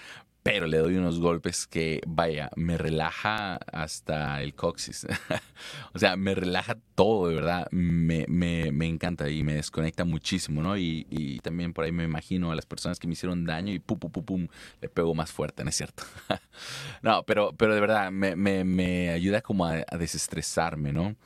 pero 0.42 0.66
le 0.66 0.78
doy 0.78 0.96
unos 0.96 1.18
golpes 1.18 1.66
que, 1.66 2.00
vaya, 2.06 2.50
me 2.56 2.78
relaja 2.78 3.56
hasta 3.56 4.42
el 4.42 4.54
coxis. 4.54 5.06
o 5.92 5.98
sea, 5.98 6.16
me 6.16 6.34
relaja 6.34 6.78
todo, 6.94 7.28
de 7.28 7.34
verdad. 7.34 7.68
Me, 7.70 8.24
me, 8.28 8.72
me, 8.72 8.86
encanta 8.86 9.28
y 9.28 9.42
me 9.42 9.54
desconecta 9.54 10.04
muchísimo, 10.04 10.62
¿no? 10.62 10.78
Y, 10.78 11.06
y, 11.10 11.40
también 11.40 11.72
por 11.72 11.84
ahí 11.84 11.92
me 11.92 12.04
imagino 12.04 12.50
a 12.50 12.54
las 12.54 12.66
personas 12.66 12.98
que 12.98 13.06
me 13.06 13.12
hicieron 13.12 13.44
daño 13.44 13.72
y 13.72 13.78
pum, 13.78 13.98
pum, 13.98 14.10
pum, 14.10 14.24
pum, 14.24 14.48
le 14.80 14.88
pego 14.88 15.14
más 15.14 15.30
fuerte, 15.30 15.64
¿no 15.64 15.70
es 15.70 15.76
cierto? 15.76 16.04
no, 17.02 17.24
pero, 17.24 17.52
pero 17.56 17.74
de 17.74 17.80
verdad, 17.80 18.10
me, 18.10 18.36
me, 18.36 18.64
me 18.64 19.10
ayuda 19.10 19.42
como 19.42 19.66
a, 19.66 19.84
desestresarme, 19.98 20.92
¿no? 20.92 21.16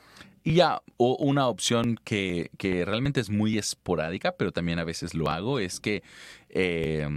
Y 0.43 0.55
ya, 0.55 0.81
una 0.97 1.47
opción 1.47 1.97
que, 2.03 2.51
que, 2.57 2.83
realmente 2.83 3.21
es 3.21 3.29
muy 3.29 3.57
esporádica, 3.57 4.33
pero 4.33 4.51
también 4.51 4.79
a 4.79 4.83
veces 4.83 5.13
lo 5.13 5.29
hago, 5.29 5.59
es 5.59 5.79
que 5.79 6.03
eh, 6.49 7.07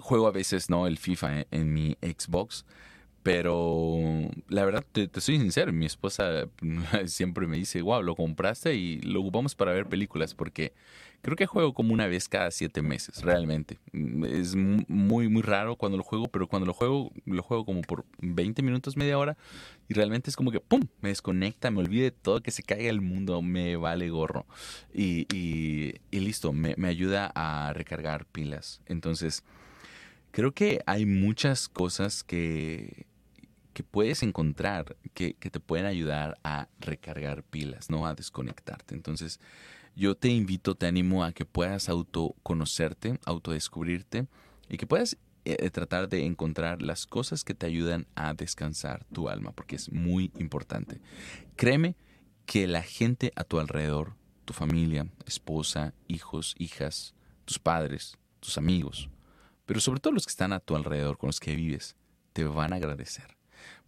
juego 0.00 0.26
a 0.26 0.32
veces, 0.32 0.70
¿no? 0.70 0.86
El 0.86 0.98
FIFA 0.98 1.46
en, 1.50 1.72
mi 1.72 1.96
Xbox. 2.02 2.64
Pero 3.22 3.98
la 4.48 4.64
verdad, 4.64 4.84
te, 4.92 5.08
soy 5.20 5.38
sincero, 5.38 5.72
mi 5.72 5.86
esposa 5.86 6.48
siempre 7.06 7.46
me 7.46 7.56
dice, 7.56 7.82
wow, 7.82 8.02
lo 8.02 8.14
compraste 8.14 8.74
y 8.74 9.00
lo 9.00 9.20
ocupamos 9.20 9.54
para 9.54 9.72
ver 9.72 9.86
películas 9.86 10.34
porque 10.34 10.72
creo 11.26 11.36
que 11.36 11.46
juego 11.46 11.74
como 11.74 11.92
una 11.92 12.06
vez 12.06 12.28
cada 12.28 12.52
siete 12.52 12.82
meses, 12.82 13.20
realmente. 13.20 13.80
Es 13.92 14.54
muy, 14.54 15.28
muy 15.28 15.42
raro 15.42 15.74
cuando 15.74 15.98
lo 15.98 16.04
juego, 16.04 16.28
pero 16.28 16.46
cuando 16.46 16.66
lo 16.66 16.72
juego, 16.72 17.10
lo 17.24 17.42
juego 17.42 17.64
como 17.64 17.82
por 17.82 18.04
20 18.20 18.62
minutos, 18.62 18.96
media 18.96 19.18
hora 19.18 19.36
y 19.88 19.94
realmente 19.94 20.30
es 20.30 20.36
como 20.36 20.52
que, 20.52 20.60
¡pum!, 20.60 20.82
me 21.00 21.08
desconecta, 21.08 21.72
me 21.72 21.80
olvide 21.80 22.04
de 22.04 22.10
todo, 22.12 22.40
que 22.42 22.52
se 22.52 22.62
caiga 22.62 22.88
el 22.90 23.00
mundo, 23.00 23.42
me 23.42 23.74
vale 23.74 24.08
gorro. 24.08 24.46
Y, 24.94 25.26
y, 25.34 25.96
y 26.12 26.20
listo, 26.20 26.52
me, 26.52 26.74
me 26.76 26.86
ayuda 26.86 27.32
a 27.34 27.72
recargar 27.72 28.24
pilas. 28.26 28.80
Entonces, 28.86 29.42
creo 30.30 30.52
que 30.52 30.80
hay 30.86 31.06
muchas 31.06 31.68
cosas 31.68 32.22
que, 32.22 33.06
que 33.74 33.82
puedes 33.82 34.22
encontrar 34.22 34.96
que, 35.12 35.34
que, 35.34 35.50
te 35.50 35.58
pueden 35.58 35.86
ayudar 35.86 36.38
a 36.44 36.68
recargar 36.78 37.42
pilas, 37.42 37.90
¿no? 37.90 38.06
A 38.06 38.14
desconectarte. 38.14 38.94
Entonces, 38.94 39.40
yo 39.96 40.16
te 40.16 40.28
invito, 40.28 40.76
te 40.76 40.86
animo 40.86 41.24
a 41.24 41.32
que 41.32 41.44
puedas 41.44 41.88
autoconocerte, 41.88 43.18
autodescubrirte 43.24 44.28
y 44.68 44.76
que 44.76 44.86
puedas 44.86 45.16
eh, 45.44 45.70
tratar 45.70 46.08
de 46.08 46.24
encontrar 46.24 46.82
las 46.82 47.06
cosas 47.06 47.42
que 47.42 47.54
te 47.54 47.66
ayudan 47.66 48.06
a 48.14 48.34
descansar 48.34 49.04
tu 49.12 49.28
alma, 49.28 49.52
porque 49.52 49.76
es 49.76 49.90
muy 49.90 50.30
importante. 50.38 51.00
Créeme 51.56 51.96
que 52.44 52.68
la 52.68 52.82
gente 52.82 53.32
a 53.34 53.42
tu 53.42 53.58
alrededor 53.58 54.14
tu 54.46 54.54
familia, 54.54 55.08
esposa, 55.26 55.92
hijos, 56.08 56.54
hijas, 56.56 57.14
tus 57.44 57.58
padres, 57.58 58.16
tus 58.40 58.56
amigos, 58.56 59.10
pero 59.66 59.80
sobre 59.80 60.00
todo 60.00 60.14
los 60.14 60.24
que 60.24 60.30
están 60.30 60.54
a 60.54 60.60
tu 60.60 60.76
alrededor, 60.76 61.18
con 61.18 61.28
los 61.28 61.40
que 61.40 61.54
vives, 61.54 61.96
te 62.32 62.44
van 62.44 62.72
a 62.72 62.76
agradecer. 62.76 63.36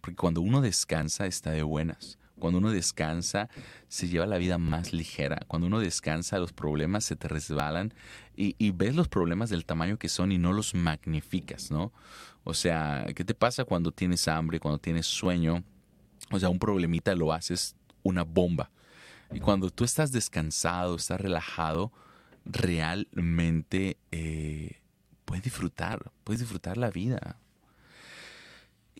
Porque 0.01 0.17
cuando 0.17 0.41
uno 0.41 0.61
descansa 0.61 1.25
está 1.25 1.51
de 1.51 1.63
buenas. 1.63 2.18
Cuando 2.39 2.59
uno 2.59 2.71
descansa, 2.71 3.49
se 3.87 4.07
lleva 4.07 4.25
la 4.25 4.37
vida 4.37 4.57
más 4.57 4.93
ligera. 4.93 5.39
Cuando 5.47 5.67
uno 5.67 5.79
descansa, 5.79 6.39
los 6.39 6.53
problemas 6.53 7.03
se 7.03 7.15
te 7.15 7.27
resbalan 7.27 7.93
y, 8.35 8.71
ves 8.71 8.95
los 8.95 9.09
problemas 9.09 9.49
del 9.49 9.65
tamaño 9.65 9.97
que 9.97 10.07
son 10.09 10.31
y 10.31 10.37
no 10.37 10.53
los 10.53 10.73
magnificas, 10.73 11.71
¿no? 11.71 11.91
O 12.45 12.53
sea, 12.53 13.05
¿qué 13.13 13.25
te 13.25 13.33
pasa 13.33 13.65
cuando 13.65 13.91
tienes 13.91 14.27
hambre, 14.27 14.59
cuando 14.59 14.79
tienes 14.79 15.05
sueño? 15.07 15.63
O 16.31 16.39
sea, 16.39 16.49
un 16.49 16.59
problemita 16.59 17.13
lo 17.15 17.33
haces 17.33 17.75
una 18.01 18.23
bomba. 18.23 18.71
Y 19.31 19.39
cuando 19.39 19.69
tú 19.69 19.83
estás 19.83 20.11
descansado, 20.11 20.95
estás 20.95 21.19
relajado, 21.19 21.91
realmente 22.45 23.97
eh, 24.11 24.79
puedes 25.25 25.43
disfrutar, 25.43 26.11
puedes 26.23 26.39
disfrutar 26.39 26.77
la 26.77 26.89
vida. 26.89 27.37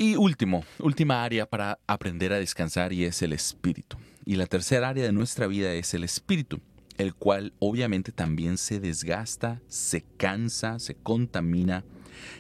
Y 0.02 0.16
último, 0.16 0.64
última 0.80 1.26
área 1.26 1.46
para 1.46 1.78
aprender 1.86 2.32
a 2.32 2.40
descansar 2.40 2.94
y 2.94 3.04
es 3.04 3.22
el 3.22 3.34
espíritu. 3.34 3.98
Y 4.24 4.38
la 4.38 4.46
tercera 4.46 4.88
área 4.88 5.04
de 5.04 5.12
nuestra 5.12 5.46
vida 5.46 5.74
es 5.74 5.94
el 5.94 6.06
espíritu, 6.06 6.62
el 6.98 7.14
cual 7.14 7.52
obviamente 7.60 8.14
también 8.14 8.58
se 8.58 8.80
desgasta, 8.80 9.62
se 9.68 10.06
cansa, 10.16 10.80
se 10.80 10.96
contamina. 10.96 11.84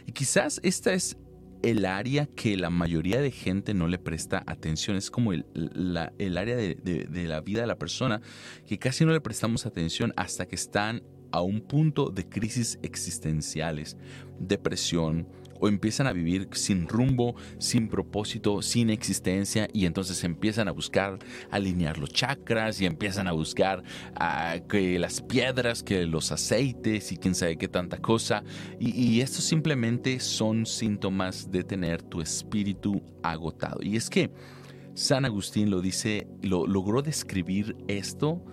Y 0.08 0.14
quizás 0.14 0.62
esta 0.64 0.94
es 0.94 1.18
el 1.62 1.84
área 1.84 2.28
que 2.28 2.56
la 2.56 2.70
mayoría 2.70 3.20
de 3.20 3.30
gente 3.30 3.74
no 3.74 3.90
le 3.90 4.00
presta 4.00 4.42
atención. 4.48 4.96
Es 4.96 5.12
como 5.12 5.34
el, 5.34 5.46
área 6.38 6.56
de, 6.56 6.76
de 6.76 7.24
la 7.26 7.42
vida 7.42 7.60
de 7.60 7.68
la 7.68 7.78
persona 7.78 8.22
que 8.68 8.80
casi 8.80 9.04
no 9.04 9.12
le 9.12 9.20
prestamos 9.20 9.66
atención 9.66 10.14
hasta 10.16 10.48
que 10.48 10.56
están 10.56 11.04
a 11.34 11.42
un 11.42 11.60
punto 11.60 12.10
de 12.10 12.28
crisis 12.28 12.80
existenciales, 12.84 13.98
depresión, 14.40 15.28
o 15.60 15.68
empiezan 15.68 16.08
a 16.08 16.14
vivir 16.14 16.48
sin 16.52 16.88
rumbo, 16.88 17.36
sin 17.58 17.88
propósito, 17.88 18.62
sin 18.62 18.90
existencia 18.90 19.68
y 19.74 19.86
entonces 19.86 20.24
empiezan 20.24 20.68
a 20.68 20.72
buscar 20.72 21.20
alinear 21.52 21.98
los 21.98 22.12
chakras 22.12 22.82
y 22.82 22.86
empiezan 22.86 23.28
a 23.28 23.32
buscar 23.32 23.84
ah, 24.16 24.58
que 24.70 25.00
las 25.00 25.22
piedras, 25.22 25.84
que 25.84 26.06
los 26.06 26.32
aceites 26.32 27.12
y 27.12 27.18
quién 27.18 27.36
sabe 27.36 27.58
qué 27.58 27.68
tanta 27.68 27.98
cosa. 27.98 28.44
Y, 28.80 28.92
y 28.92 29.22
estos 29.22 29.44
simplemente 29.44 30.20
son 30.20 30.66
síntomas 30.66 31.52
de 31.52 31.64
tener 31.64 32.02
tu 32.02 32.22
espíritu 32.22 33.02
agotado. 33.24 33.80
Y 33.82 33.96
es 33.96 34.10
que 34.10 34.32
San 34.94 35.26
Agustín 35.26 35.70
lo 35.70 35.82
dice, 35.82 36.28
lo 36.42 36.68
logró 36.68 37.02
describir 37.02 37.78
esto 37.88 38.44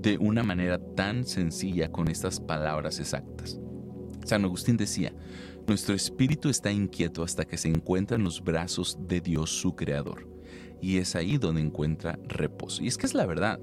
de 0.00 0.18
una 0.18 0.42
manera 0.42 0.78
tan 0.96 1.24
sencilla 1.24 1.92
con 1.92 2.08
estas 2.08 2.40
palabras 2.40 2.98
exactas. 2.98 3.60
San 4.24 4.44
Agustín 4.44 4.76
decía, 4.76 5.12
nuestro 5.66 5.94
espíritu 5.94 6.48
está 6.48 6.70
inquieto 6.72 7.22
hasta 7.22 7.44
que 7.44 7.56
se 7.56 7.68
encuentra 7.68 8.16
en 8.16 8.24
los 8.24 8.42
brazos 8.42 8.98
de 9.00 9.20
Dios 9.20 9.50
su 9.50 9.74
Creador. 9.74 10.28
Y 10.80 10.98
es 10.98 11.14
ahí 11.14 11.38
donde 11.38 11.60
encuentra 11.60 12.18
reposo. 12.26 12.82
Y 12.82 12.88
es 12.88 12.98
que 12.98 13.06
es 13.06 13.14
la 13.14 13.26
verdad. 13.26 13.60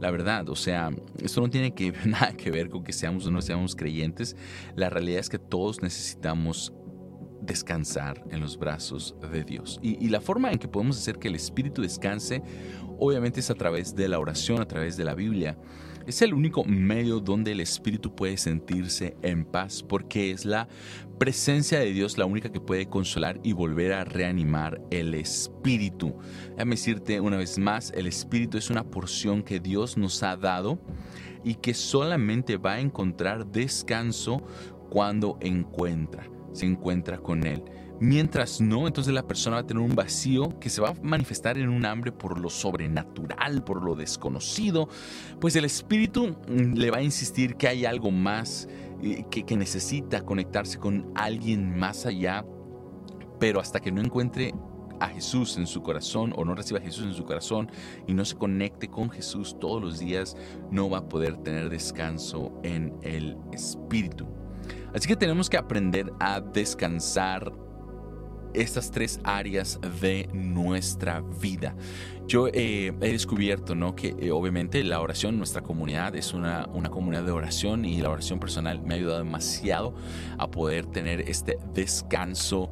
La 0.00 0.10
verdad, 0.10 0.48
o 0.48 0.56
sea, 0.56 0.90
esto 1.22 1.40
no 1.40 1.48
tiene 1.48 1.72
que, 1.74 1.92
nada 2.04 2.32
que 2.32 2.50
ver 2.50 2.68
con 2.68 2.82
que 2.82 2.92
seamos 2.92 3.26
o 3.26 3.30
no 3.30 3.40
seamos 3.40 3.76
creyentes. 3.76 4.36
La 4.74 4.90
realidad 4.90 5.20
es 5.20 5.28
que 5.28 5.38
todos 5.38 5.80
necesitamos 5.80 6.72
descansar 7.40 8.24
en 8.30 8.40
los 8.40 8.58
brazos 8.58 9.14
de 9.32 9.44
Dios. 9.44 9.78
Y, 9.82 10.04
y, 10.04 10.08
la 10.08 10.20
forma 10.20 10.50
en 10.50 10.58
que 10.58 10.66
podemos 10.66 10.98
hacer 10.98 11.18
que 11.18 11.28
el 11.28 11.36
Espíritu 11.36 11.80
descanse, 11.80 12.42
obviamente 12.98 13.40
es 13.40 13.50
a 13.50 13.54
través 13.54 13.94
de 13.94 14.08
la 14.08 14.18
oración, 14.18 14.60
a 14.60 14.66
través 14.66 14.96
de 14.96 15.04
la 15.04 15.14
Biblia. 15.14 15.56
Es 16.06 16.22
el 16.22 16.34
único 16.34 16.62
medio 16.62 17.18
donde 17.18 17.50
el 17.50 17.58
espíritu 17.58 18.14
puede 18.14 18.36
sentirse 18.36 19.16
en 19.22 19.44
paz 19.44 19.82
porque 19.82 20.30
es 20.30 20.44
la 20.44 20.68
presencia 21.18 21.80
de 21.80 21.92
Dios 21.92 22.16
la 22.16 22.26
única 22.26 22.52
que 22.52 22.60
puede 22.60 22.86
consolar 22.86 23.40
y 23.42 23.52
volver 23.52 23.92
a 23.92 24.04
reanimar 24.04 24.80
el 24.92 25.14
espíritu. 25.14 26.14
Déjame 26.50 26.76
decirte 26.76 27.20
una 27.20 27.38
vez 27.38 27.58
más, 27.58 27.90
el 27.92 28.06
espíritu 28.06 28.56
es 28.56 28.70
una 28.70 28.84
porción 28.84 29.42
que 29.42 29.58
Dios 29.58 29.96
nos 29.96 30.22
ha 30.22 30.36
dado 30.36 30.78
y 31.42 31.56
que 31.56 31.74
solamente 31.74 32.56
va 32.56 32.74
a 32.74 32.80
encontrar 32.80 33.44
descanso 33.50 34.44
cuando 34.90 35.38
encuentra, 35.40 36.30
se 36.52 36.66
encuentra 36.66 37.18
con 37.18 37.44
Él. 37.44 37.64
Mientras 37.98 38.60
no, 38.60 38.86
entonces 38.86 39.14
la 39.14 39.26
persona 39.26 39.56
va 39.56 39.62
a 39.62 39.66
tener 39.66 39.82
un 39.82 39.94
vacío 39.94 40.58
que 40.60 40.68
se 40.68 40.82
va 40.82 40.90
a 40.90 40.94
manifestar 41.02 41.56
en 41.56 41.70
un 41.70 41.86
hambre 41.86 42.12
por 42.12 42.38
lo 42.38 42.50
sobrenatural, 42.50 43.64
por 43.64 43.82
lo 43.82 43.94
desconocido. 43.94 44.88
Pues 45.40 45.56
el 45.56 45.64
espíritu 45.64 46.36
mm, 46.48 46.74
le 46.74 46.90
va 46.90 46.98
a 46.98 47.02
insistir 47.02 47.56
que 47.56 47.68
hay 47.68 47.86
algo 47.86 48.10
más, 48.10 48.68
eh, 49.02 49.24
que, 49.30 49.56
necesita 49.56 50.22
conectarse 50.22 50.78
con 50.78 51.10
alguien 51.14 51.78
más 51.78 52.04
allá. 52.04 52.44
Pero 53.40 53.60
hasta 53.60 53.80
que 53.80 53.90
no 53.90 54.02
encuentre 54.02 54.54
a 55.00 55.08
Jesús 55.08 55.56
en 55.56 55.66
su 55.66 55.82
corazón 55.82 56.34
o 56.36 56.44
no 56.44 56.54
reciba 56.54 56.80
a 56.80 56.82
Jesús 56.82 57.04
en 57.04 57.14
su 57.14 57.24
corazón 57.24 57.70
y 58.06 58.14
no 58.14 58.24
se 58.24 58.36
conecte 58.36 58.88
con 58.88 59.10
Jesús 59.10 59.56
todos 59.58 59.82
los 59.82 59.98
días, 59.98 60.36
no 60.70 60.90
va 60.90 60.98
a 60.98 61.08
poder 61.08 61.38
tener 61.38 61.70
descanso 61.70 62.52
en 62.62 62.94
el 63.02 63.38
espíritu. 63.52 64.26
Así 64.94 65.08
que 65.08 65.16
tenemos 65.16 65.50
que 65.50 65.58
aprender 65.58 66.12
a 66.20 66.40
descansar 66.40 67.65
estas 68.54 68.90
tres 68.90 69.20
áreas 69.24 69.78
de 70.00 70.28
nuestra 70.32 71.22
vida. 71.40 71.74
Yo 72.26 72.48
eh, 72.48 72.92
he 73.00 73.12
descubierto 73.12 73.74
¿no? 73.74 73.94
que 73.94 74.16
eh, 74.18 74.32
obviamente 74.32 74.82
la 74.82 75.00
oración, 75.00 75.38
nuestra 75.38 75.62
comunidad 75.62 76.16
es 76.16 76.34
una, 76.34 76.66
una 76.72 76.90
comunidad 76.90 77.22
de 77.22 77.30
oración 77.30 77.84
y 77.84 78.00
la 78.00 78.10
oración 78.10 78.40
personal 78.40 78.80
me 78.82 78.94
ha 78.94 78.96
ayudado 78.96 79.18
demasiado 79.18 79.94
a 80.38 80.50
poder 80.50 80.86
tener 80.86 81.20
este 81.28 81.58
descanso 81.72 82.70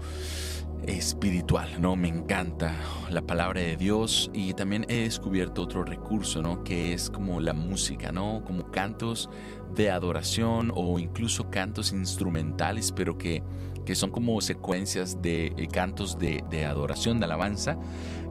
espiritual, 0.86 1.80
¿no? 1.80 1.96
Me 1.96 2.08
encanta 2.08 2.74
la 3.10 3.22
palabra 3.22 3.60
de 3.60 3.76
Dios 3.76 4.30
y 4.34 4.52
también 4.54 4.84
he 4.88 5.02
descubierto 5.02 5.62
otro 5.62 5.84
recurso, 5.84 6.42
¿no? 6.42 6.62
Que 6.62 6.92
es 6.92 7.10
como 7.10 7.40
la 7.40 7.52
música, 7.52 8.12
¿no? 8.12 8.42
Como 8.44 8.70
cantos 8.70 9.30
de 9.74 9.90
adoración 9.90 10.72
o 10.74 10.98
incluso 10.98 11.50
cantos 11.50 11.92
instrumentales, 11.92 12.92
pero 12.92 13.16
que 13.16 13.42
que 13.84 13.94
son 13.94 14.10
como 14.10 14.40
secuencias 14.40 15.20
de 15.20 15.46
eh, 15.56 15.68
cantos 15.70 16.18
de, 16.18 16.64
adoración, 16.64 17.18
de 17.18 17.26
alabanza. 17.26 17.78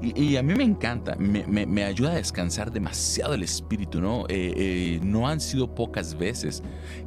Y, 0.01 0.35
a 0.35 0.43
mí 0.43 0.53
me 0.53 0.65
encanta, 0.65 1.15
me, 1.15 1.83
ayuda 1.85 2.11
a 2.11 2.15
descansar 2.15 2.73
demasiado 2.73 3.35
el 3.35 3.43
espíritu, 3.43 4.01
¿no? 4.01 4.25
Eh, 4.27 4.53
eh, 4.57 4.99
no 5.01 5.29
han 5.29 5.39
sido 5.39 5.73
pocas 5.73 6.17
veces 6.17 6.61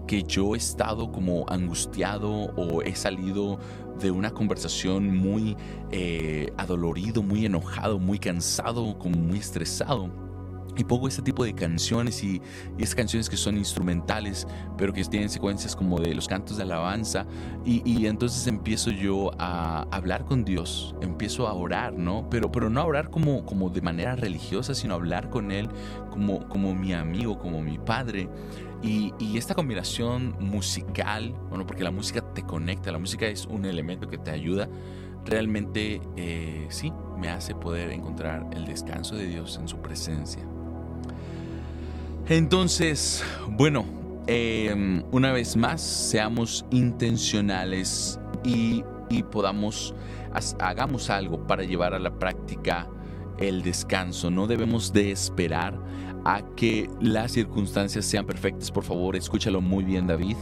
que 0.07 0.23
yo 0.23 0.55
he 0.55 0.59
estado 0.59 1.13
como 1.13 1.45
angustiado 1.51 2.31
o 2.31 2.81
he 2.81 2.95
salido 2.95 3.59
de 4.01 4.11
una 4.11 4.31
conversación 4.31 5.15
muy 5.15 5.57
adolorido, 6.57 7.23
muy 7.23 7.45
enojado, 7.45 7.99
muy 7.99 8.19
cansado, 8.19 8.99
como 8.99 9.19
muy 9.19 9.39
estresado 9.39 10.26
y 10.77 10.85
pongo 10.85 11.09
este 11.09 11.23
tipo 11.23 11.45
de 11.45 11.55
canciones 11.55 12.23
y, 12.23 12.41
y 12.79 12.85
canciones 12.87 13.29
que 13.29 13.37
son 13.37 13.57
instrumentales, 13.57 14.47
pero 14.77 14.93
que 14.93 15.05
tienen 15.05 15.29
secuencias 15.29 15.75
como 15.75 15.99
de 15.99 16.15
los 16.15 16.29
cantos 16.29 16.57
de 16.57 16.63
alabanza. 16.63 17.27
Y, 17.65 17.83
y, 17.85 18.07
entonces 18.07 18.47
empiezo 18.47 18.91
yo 18.91 19.31
a 19.39 19.87
hablar 19.91 20.25
con 20.25 20.45
Dios, 20.45 20.95
empiezo 21.01 21.49
a 21.49 21.55
orar, 21.55 21.95
¿no? 21.95 22.29
Pero, 22.31 22.51
pero 22.51 22.71
no 22.71 22.81
a 22.81 22.85
orar 22.85 23.11
como, 23.11 23.45
como 23.45 23.71
de 23.71 23.81
manera 23.81 24.17
religiosa, 24.17 24.75
sino 24.75 24.95
a 24.95 24.97
hablar 24.97 25.31
con 25.31 25.51
Él 25.51 25.69
como, 26.11 26.49
como 26.49 26.75
mi 26.75 26.93
amigo, 26.93 27.39
como 27.39 27.63
mi 27.63 27.79
padre. 27.79 28.29
Y, 28.83 29.13
y, 29.19 29.39
esta 29.39 29.55
combinación 29.55 30.37
musical, 30.39 31.35
bueno, 31.49 31.67
porque 31.67 31.83
la 31.83 31.91
música 31.91 32.21
te 32.35 32.43
conecta, 32.43 32.93
la 32.93 32.99
música 32.99 33.27
es 33.27 33.47
un 33.47 33.65
elemento 33.65 34.07
que 34.07 34.19
te 34.19 34.31
ayuda, 34.31 34.69
realmente 35.25 36.01
eh, 36.17 36.67
sí, 36.69 36.93
me 37.19 37.29
hace 37.29 37.55
poder 37.55 37.91
encontrar 37.91 38.47
el 38.53 38.67
descanso 38.67 39.17
de 39.17 39.27
Dios 39.27 39.59
en 39.61 39.69
su 39.69 39.79
presencia. 39.79 40.47
Entonces, 42.29 43.23
bueno, 43.51 43.85
em, 44.27 45.05
una 45.13 45.31
vez 45.31 45.57
más, 45.57 45.81
seamos 45.81 46.67
intencionales 46.73 48.19
y, 48.43 48.83
podamos, 49.31 49.95
hagamos 50.59 51.09
algo 51.09 51.47
para 51.47 51.63
llevar 51.63 51.95
a 51.95 52.01
la 52.01 52.19
práctica 52.19 52.89
el 53.39 53.63
descanso. 53.63 54.29
No 54.33 54.49
debemos 54.49 54.93
de 54.93 55.13
esperar 55.13 55.81
a 56.25 56.43
que 56.57 56.91
las 57.01 57.31
circunstancias 57.31 58.05
sean 58.05 58.27
perfectas. 58.27 58.73
Por 58.73 58.83
favor, 58.83 59.15
escúchalo 59.15 59.61
muy 59.61 59.85
bien, 59.85 60.09
David. 60.09 60.37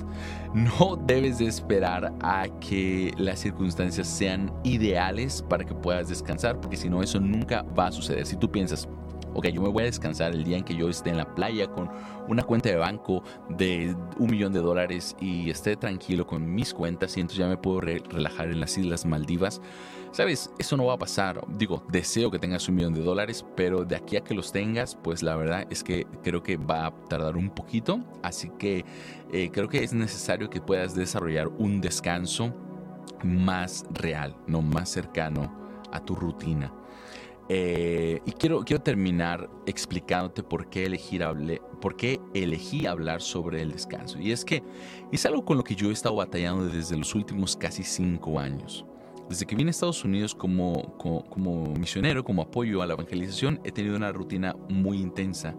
No 0.54 0.96
debes 1.06 1.36
de 1.36 1.46
esperar 1.48 2.14
a 2.22 2.46
que 2.60 3.12
las 3.18 3.40
circunstancias 3.40 4.08
sean 4.08 4.50
ideales 4.64 5.44
para 5.50 5.64
que 5.64 5.74
puedas 5.74 6.08
descansar, 6.08 6.58
porque 6.62 6.78
si 6.78 6.88
no, 6.88 7.02
eso 7.02 7.20
nunca 7.20 7.62
va 7.78 7.88
a 7.88 7.92
suceder. 7.92 8.24
Si 8.24 8.36
tú 8.36 8.50
piensas, 8.50 8.88
ok, 9.34 9.48
yo 9.48 9.60
me 9.60 9.68
voy 9.68 9.82
a 9.82 9.86
descansar 9.86 10.32
el 10.32 10.44
día 10.44 10.56
en 10.56 10.64
que 10.64 10.74
yo 10.74 10.88
esté 10.88 11.10
en 11.10 11.18
la 11.18 11.34
playa 11.34 11.66
con 11.68 11.90
una 12.28 12.42
cuenta 12.42 12.68
de 12.68 12.76
banco 12.76 13.22
de 13.48 13.94
un 14.18 14.30
millón 14.30 14.52
de 14.52 14.60
dólares 14.60 15.16
y 15.20 15.50
esté 15.50 15.76
tranquilo 15.76 16.26
con 16.26 16.54
mis 16.54 16.72
cuentas 16.72 17.16
y 17.16 17.20
entonces 17.20 17.38
ya 17.38 17.48
me 17.48 17.56
puedo 17.56 17.80
relajar 17.80 18.48
en 18.48 18.60
las 18.60 18.76
Islas 18.78 19.04
Maldivas. 19.04 19.60
Sabes, 20.12 20.48
eso 20.58 20.76
no 20.76 20.84
va 20.86 20.94
a 20.94 20.98
pasar. 20.98 21.40
Digo, 21.48 21.84
deseo 21.90 22.30
que 22.30 22.38
tengas 22.38 22.68
un 22.68 22.76
millón 22.76 22.94
de 22.94 23.02
dólares, 23.02 23.44
pero 23.56 23.84
de 23.84 23.96
aquí 23.96 24.16
a 24.16 24.22
que 24.22 24.32
los 24.32 24.52
tengas, 24.52 24.94
pues 24.94 25.24
la 25.24 25.34
verdad 25.34 25.66
es 25.70 25.82
que 25.82 26.06
creo 26.22 26.40
que 26.40 26.56
va 26.56 26.86
a 26.86 26.94
tardar 27.08 27.36
un 27.36 27.50
poquito. 27.50 27.98
Así 28.22 28.50
que 28.56 28.84
eh, 29.32 29.50
creo 29.52 29.68
que 29.68 29.82
es 29.82 29.92
necesario 29.92 30.48
que 30.48 30.60
puedas 30.60 30.94
desarrollar 30.94 31.48
un 31.48 31.80
descanso 31.80 32.54
más 33.24 33.84
real, 33.90 34.36
no 34.46 34.62
más 34.62 34.88
cercano 34.90 35.52
a 35.90 35.98
tu 35.98 36.14
rutina. 36.14 36.72
Eh, 37.48 38.20
y 38.24 38.32
quiero, 38.32 38.64
quiero 38.64 38.82
terminar 38.82 39.50
explicándote 39.66 40.42
por 40.42 40.70
qué, 40.70 40.86
elegir 40.86 41.24
por 41.80 41.96
qué 41.96 42.20
elegí 42.32 42.86
hablar 42.86 43.20
sobre 43.20 43.60
el 43.60 43.72
descanso. 43.72 44.18
Y 44.18 44.32
es 44.32 44.44
que 44.44 44.62
es 45.12 45.26
algo 45.26 45.44
con 45.44 45.56
lo 45.56 45.64
que 45.64 45.74
yo 45.74 45.90
he 45.90 45.92
estado 45.92 46.16
batallando 46.16 46.66
desde 46.66 46.96
los 46.96 47.14
últimos 47.14 47.56
casi 47.56 47.82
cinco 47.82 48.40
años. 48.40 48.84
Desde 49.28 49.46
que 49.46 49.56
vine 49.56 49.70
a 49.70 49.72
Estados 49.72 50.04
Unidos 50.04 50.34
como, 50.34 50.96
como, 50.98 51.24
como 51.24 51.74
misionero, 51.74 52.24
como 52.24 52.42
apoyo 52.42 52.82
a 52.82 52.86
la 52.86 52.94
evangelización, 52.94 53.60
he 53.64 53.72
tenido 53.72 53.96
una 53.96 54.12
rutina 54.12 54.54
muy 54.68 54.98
intensa 54.98 55.54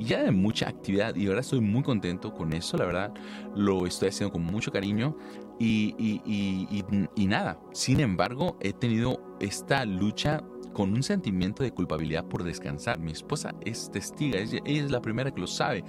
y 0.00 0.04
ya 0.04 0.22
de 0.22 0.30
mucha 0.32 0.68
actividad 0.68 1.14
y 1.14 1.26
ahora 1.26 1.40
estoy 1.40 1.60
muy 1.60 1.82
contento 1.82 2.32
con 2.32 2.54
eso, 2.54 2.78
la 2.78 2.86
verdad 2.86 3.12
lo 3.54 3.86
estoy 3.86 4.08
haciendo 4.08 4.32
con 4.32 4.42
mucho 4.42 4.72
cariño 4.72 5.14
y, 5.58 5.94
y, 5.98 6.22
y, 6.24 6.84
y, 7.14 7.26
nada, 7.26 7.60
sin 7.72 8.00
embargo 8.00 8.56
he 8.60 8.72
tenido 8.72 9.36
esta 9.40 9.84
lucha 9.84 10.42
con 10.72 10.92
un 10.92 11.02
sentimiento 11.02 11.62
de 11.62 11.72
culpabilidad 11.72 12.24
por 12.24 12.44
descansar. 12.44 12.98
Mi 12.98 13.12
esposa 13.12 13.54
es 13.64 13.90
testiga, 13.90 14.38
ella, 14.38 14.60
es 14.64 14.90
la 14.90 15.00
primera 15.00 15.30
que 15.30 15.40
lo 15.40 15.46
sabe. 15.46 15.84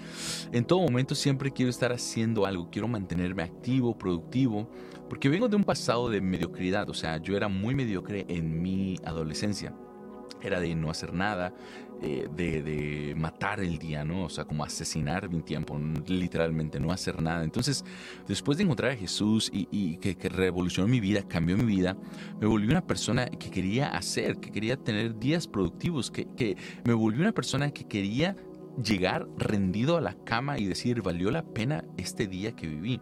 En 0.52 0.66
todo 0.66 0.80
momento 0.80 1.16
siempre 1.16 1.52
quiero 1.52 1.70
estar 1.70 1.92
haciendo 1.92 2.46
algo, 2.46 2.70
quiero 2.72 2.88
mantenerme 2.88 3.44
activo, 3.44 3.98
productivo, 3.98 4.70
porque 5.10 5.30
vengo 5.30 5.48
de 5.48 5.56
un 5.56 5.64
pasado 5.64 6.10
de 6.10 6.22
mediocridad, 6.22 6.90
o 6.90 6.94
sea, 6.94 7.18
yo 7.18 7.36
era 7.36 7.48
muy 7.48 7.76
mediocre 7.76 8.26
en 8.28 8.62
mi 8.62 8.98
adolescencia 9.04 9.74
era 10.42 10.60
de 10.60 10.76
no 10.76 10.90
hacer 10.90 11.14
nada, 11.14 11.54
eh, 12.04 12.28
de, 12.36 13.14
matar 13.16 13.60
el 13.60 13.78
día, 13.78 14.04
¿no? 14.04 14.26
O 14.26 14.30
sea, 14.30 14.46
como 14.46 14.64
asesinar 14.64 15.30
mi 15.30 15.42
tiempo, 15.42 15.80
literalmente, 16.08 16.80
no 16.80 16.92
hacer 16.92 17.22
nada. 17.22 17.44
Entonces, 17.44 17.86
después 18.28 18.58
de 18.58 18.64
encontrar 18.64 18.92
a 18.92 18.96
Jesús 18.96 19.52
y, 19.54 19.98
que, 19.98 20.16
revolucionó 20.30 20.88
mi 20.88 21.00
vida, 21.00 21.22
cambió 21.28 21.58
mi 21.58 21.66
vida, 21.66 21.96
me 22.40 22.48
volví 22.48 22.68
una 22.68 22.86
persona 22.86 23.28
que 23.28 23.52
quería 23.52 23.90
hacer, 23.90 24.38
que 24.38 24.52
quería 24.52 24.78
tener 24.78 25.20
días 25.20 25.48
productivos, 25.48 26.10
que, 26.10 26.26
que 26.26 26.58
me 26.84 26.94
volví 26.94 27.20
una 27.20 27.34
persona 27.34 27.70
que 27.72 27.84
quería 27.84 28.36
llegar 28.84 29.28
rendido 29.38 29.98
a 29.98 30.02
la 30.02 30.16
cama 30.24 30.58
y 30.58 30.66
decir, 30.66 31.04
valió 31.04 31.30
la 31.30 31.44
pena 31.44 31.86
este 31.98 32.26
día 32.26 32.54
que 32.54 32.68
viví. 32.68 33.00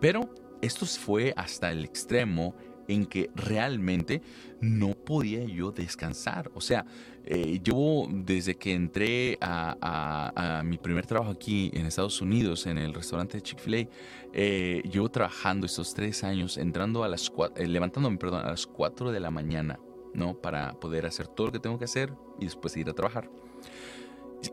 Pero 0.00 0.34
esto 0.60 0.84
fue 0.84 1.32
hasta 1.36 1.70
el 1.70 1.84
extremo 1.84 2.54
en 2.88 3.06
que 3.06 3.30
realmente 3.34 4.22
no 4.60 4.94
podía 4.94 5.44
yo 5.44 5.72
descansar. 5.72 6.50
O 6.54 6.60
sea, 6.60 6.84
eh, 7.24 7.60
yo 7.62 8.06
desde 8.10 8.56
que 8.56 8.74
entré 8.74 9.38
a, 9.40 10.62
mi 10.64 10.76
primer 10.78 11.06
trabajo 11.06 11.30
aquí 11.30 11.70
en 11.74 11.86
Estados 11.86 12.20
Unidos, 12.20 12.66
en 12.66 12.78
el 12.78 12.94
restaurante 12.94 13.40
Chick-fil-A, 13.40 13.88
eh, 14.32 14.82
llevo 14.90 15.10
trabajando 15.10 15.66
estos 15.66 15.94
tres 15.94 16.24
años, 16.24 16.56
entrando 16.56 17.04
a 17.04 17.08
las 17.08 17.32
eh, 17.56 17.66
levantándome, 17.66 18.18
perdón, 18.18 18.44
a 18.44 18.50
las 18.50 18.66
4 18.66 19.12
de 19.12 19.20
la 19.20 19.30
mañana, 19.30 19.78
¿no? 20.14 20.34
Para 20.34 20.72
poder 20.80 21.06
hacer 21.06 21.28
todo 21.28 21.48
lo 21.48 21.52
que 21.52 21.60
tengo 21.60 21.78
que 21.78 21.84
hacer 21.84 22.12
y 22.40 22.46
después 22.46 22.76
ir 22.76 22.88
a 22.88 22.92
trabajar. 22.92 23.30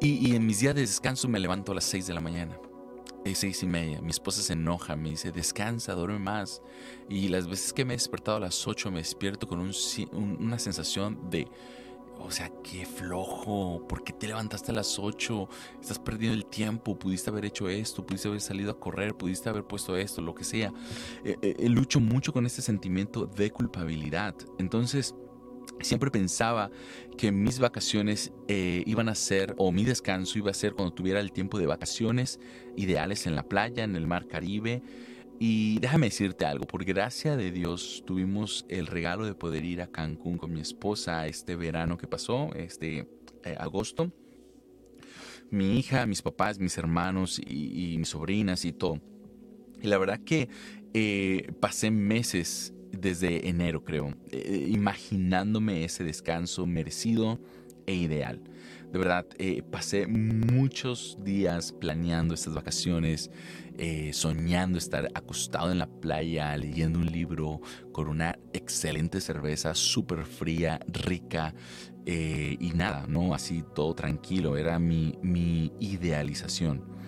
Y, 0.02 0.36
en 0.36 0.46
mis 0.46 0.60
días 0.60 0.76
de 0.76 0.82
descanso 0.82 1.28
me 1.28 1.40
levanto 1.40 1.72
a 1.72 1.76
las 1.76 1.86
6 1.86 2.06
de 2.08 2.14
la 2.14 2.22
mañana 2.22 2.60
es 3.26 3.40
seis 3.40 3.64
y 3.64 3.68
media. 3.68 4.02
Mi 4.02 4.12
esposa 4.12 4.42
se 4.42 4.54
enoja, 4.54 4.96
me 4.96 5.10
dice, 5.10 5.32
descansa, 5.34 5.94
duerme 5.94 6.20
más. 6.20 6.62
Y 7.10 7.28
las 7.28 7.50
veces 7.50 7.74
que 7.74 7.84
me 7.84 7.94
he 7.94 7.98
despertado 7.98 8.38
a 8.38 8.40
las 8.40 8.66
8 8.66 8.92
me 8.92 9.00
despierto 9.00 9.46
con 9.46 9.60
una 9.60 10.58
sensación 10.58 11.30
de, 11.30 11.48
o 12.20 12.32
sea, 12.32 12.52
qué 12.64 12.86
flojo, 12.86 13.86
¿por 13.88 14.04
qué 14.04 14.14
te 14.14 14.28
levantaste 14.28 14.72
a 14.72 14.76
las 14.76 15.00
8? 15.00 15.50
Estás 15.82 16.00
perdiendo 16.00 16.38
el 16.38 16.46
tiempo, 16.46 16.98
pudiste 16.98 17.30
haber 17.30 17.46
hecho 17.46 17.70
esto, 17.70 18.06
pudiste 18.06 18.28
haber 18.28 18.42
salido 18.42 18.72
a 18.72 18.80
correr, 18.80 19.16
pudiste 19.16 19.50
haber 19.50 19.64
puesto 19.64 19.98
esto, 19.98 20.22
lo 20.22 20.36
que 20.36 20.44
sea. 20.44 20.74
Eh, 21.24 21.38
eh, 21.42 21.70
lucho 21.70 22.00
mucho 22.00 22.34
con 22.34 22.46
este 22.46 22.62
sentimiento 22.62 23.26
de 23.26 23.52
culpabilidad. 23.52 24.36
Entonces, 24.58 25.16
Siempre 25.82 26.12
pensaba 26.12 26.72
que 27.18 27.32
mis 27.32 27.60
vacaciones 27.60 28.34
eh, 28.48 28.84
iban 28.86 29.08
a 29.08 29.16
ser, 29.16 29.56
o 29.58 29.72
mi 29.72 29.86
descanso 29.86 30.38
iba 30.38 30.52
a 30.52 30.54
ser 30.54 30.74
cuando 30.74 30.94
tuviera 30.94 31.22
el 31.22 31.32
tiempo 31.32 31.58
de 31.58 31.68
vacaciones 31.68 32.40
ideales 32.76 33.28
en 33.28 33.36
la 33.36 33.44
playa, 33.44 33.84
en 33.84 33.96
el 33.96 34.06
mar 34.06 34.28
Caribe. 34.28 34.82
Y 35.42 35.80
déjame 35.80 36.08
decirte 36.08 36.46
algo, 36.46 36.66
por 36.68 36.84
gracia 36.84 37.38
de 37.38 37.52
Dios 37.52 38.04
tuvimos 38.06 38.66
el 38.68 38.88
regalo 38.88 39.26
de 39.26 39.34
poder 39.34 39.64
ir 39.64 39.82
a 39.82 39.88
Cancún 39.88 40.38
con 40.38 40.52
mi 40.52 40.60
esposa 40.60 41.28
este 41.28 41.56
verano 41.56 41.98
que 41.98 42.08
pasó, 42.08 42.54
este 42.56 43.08
eh, 43.46 43.56
agosto. 43.58 44.12
Mi 45.50 45.80
hija, 45.80 46.06
mis 46.06 46.22
papás, 46.22 46.60
mis 46.60 46.78
hermanos 46.78 47.40
y, 47.40 47.96
mis 47.98 48.10
sobrinas 48.10 48.66
y 48.66 48.74
todo. 48.74 49.00
Y 49.82 49.88
la 49.88 49.98
verdad 49.98 50.20
que 50.20 50.50
eh, 50.94 51.54
pasé 51.62 51.90
meses 51.90 52.74
desde 52.92 53.48
enero, 53.48 53.86
creo, 53.86 54.14
eh, 54.32 54.68
imaginándome 54.70 55.86
ese 55.86 56.04
descanso 56.04 56.66
merecido 56.66 57.40
e 57.90 57.96
ideal. 57.96 58.40
De 58.92 59.00
verdad, 59.00 59.26
eh, 59.38 59.62
pasé 59.64 60.08
muchos 60.08 61.18
días 61.24 61.72
planeando 61.72 62.34
estas 62.34 62.54
vacaciones, 62.54 63.32
eh, 63.78 64.12
soñando 64.14 64.78
estar 64.78 65.10
acostado 65.14 65.72
en 65.72 65.80
la 65.80 65.88
playa, 65.88 66.56
leyendo 66.58 67.00
un 67.00 67.06
libro 67.06 67.62
con 67.92 68.08
una 68.08 68.38
excelente 68.54 69.22
cerveza, 69.22 69.74
súper 69.76 70.26
fría, 70.26 70.80
rica 70.88 71.54
y 72.06 72.72
nada, 72.74 73.06
¿no? 73.08 73.36
Así 73.36 73.64
todo 73.76 73.94
tranquilo, 73.94 74.58
era 74.58 74.80
mi, 74.80 75.20
mi 75.22 75.72
idealización. 75.80 76.99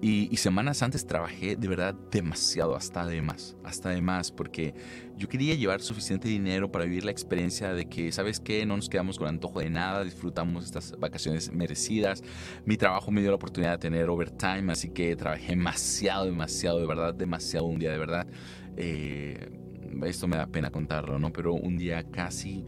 Y, 0.00 0.36
semanas 0.36 0.82
antes 0.84 1.04
trabajé 1.06 1.56
de 1.56 1.66
verdad 1.66 1.92
demasiado, 2.12 2.76
hasta 2.76 3.04
de 3.04 3.20
más, 3.20 3.56
hasta 3.64 3.90
de 3.90 4.00
más, 4.00 4.30
porque 4.30 4.72
yo 5.16 5.28
quería 5.28 5.56
llevar 5.56 5.80
suficiente 5.80 6.28
dinero 6.28 6.70
para 6.70 6.84
vivir 6.84 7.04
la 7.04 7.10
experiencia 7.10 7.72
de 7.72 7.86
que, 7.86 8.12
¿sabes 8.12 8.38
qué? 8.38 8.64
No 8.64 8.76
nos 8.76 8.88
quedamos 8.88 9.18
con 9.18 9.26
antojo 9.26 9.58
de 9.58 9.70
nada, 9.70 10.04
disfrutamos 10.04 10.64
estas 10.64 10.96
vacaciones 11.00 11.52
merecidas. 11.52 12.22
Mi 12.64 12.76
trabajo 12.76 13.10
me 13.10 13.22
dio 13.22 13.30
la 13.30 13.36
oportunidad 13.36 13.72
de 13.72 13.78
tener 13.78 14.08
overtime, 14.08 14.70
así 14.70 14.90
que 14.90 15.16
trabajé 15.16 15.48
demasiado, 15.48 16.26
demasiado, 16.26 16.78
de 16.78 16.86
verdad, 16.86 17.14
demasiado 17.14 17.66
un 17.66 17.80
día, 17.80 17.90
de 17.90 17.98
verdad. 17.98 18.26
Eh, 18.76 19.50
esto 20.06 20.28
me 20.28 20.36
da 20.36 20.46
pena 20.46 20.70
contarlo, 20.70 21.18
¿no? 21.18 21.32
Pero 21.32 21.54
un 21.54 21.76
día 21.76 22.04
casi 22.04 22.64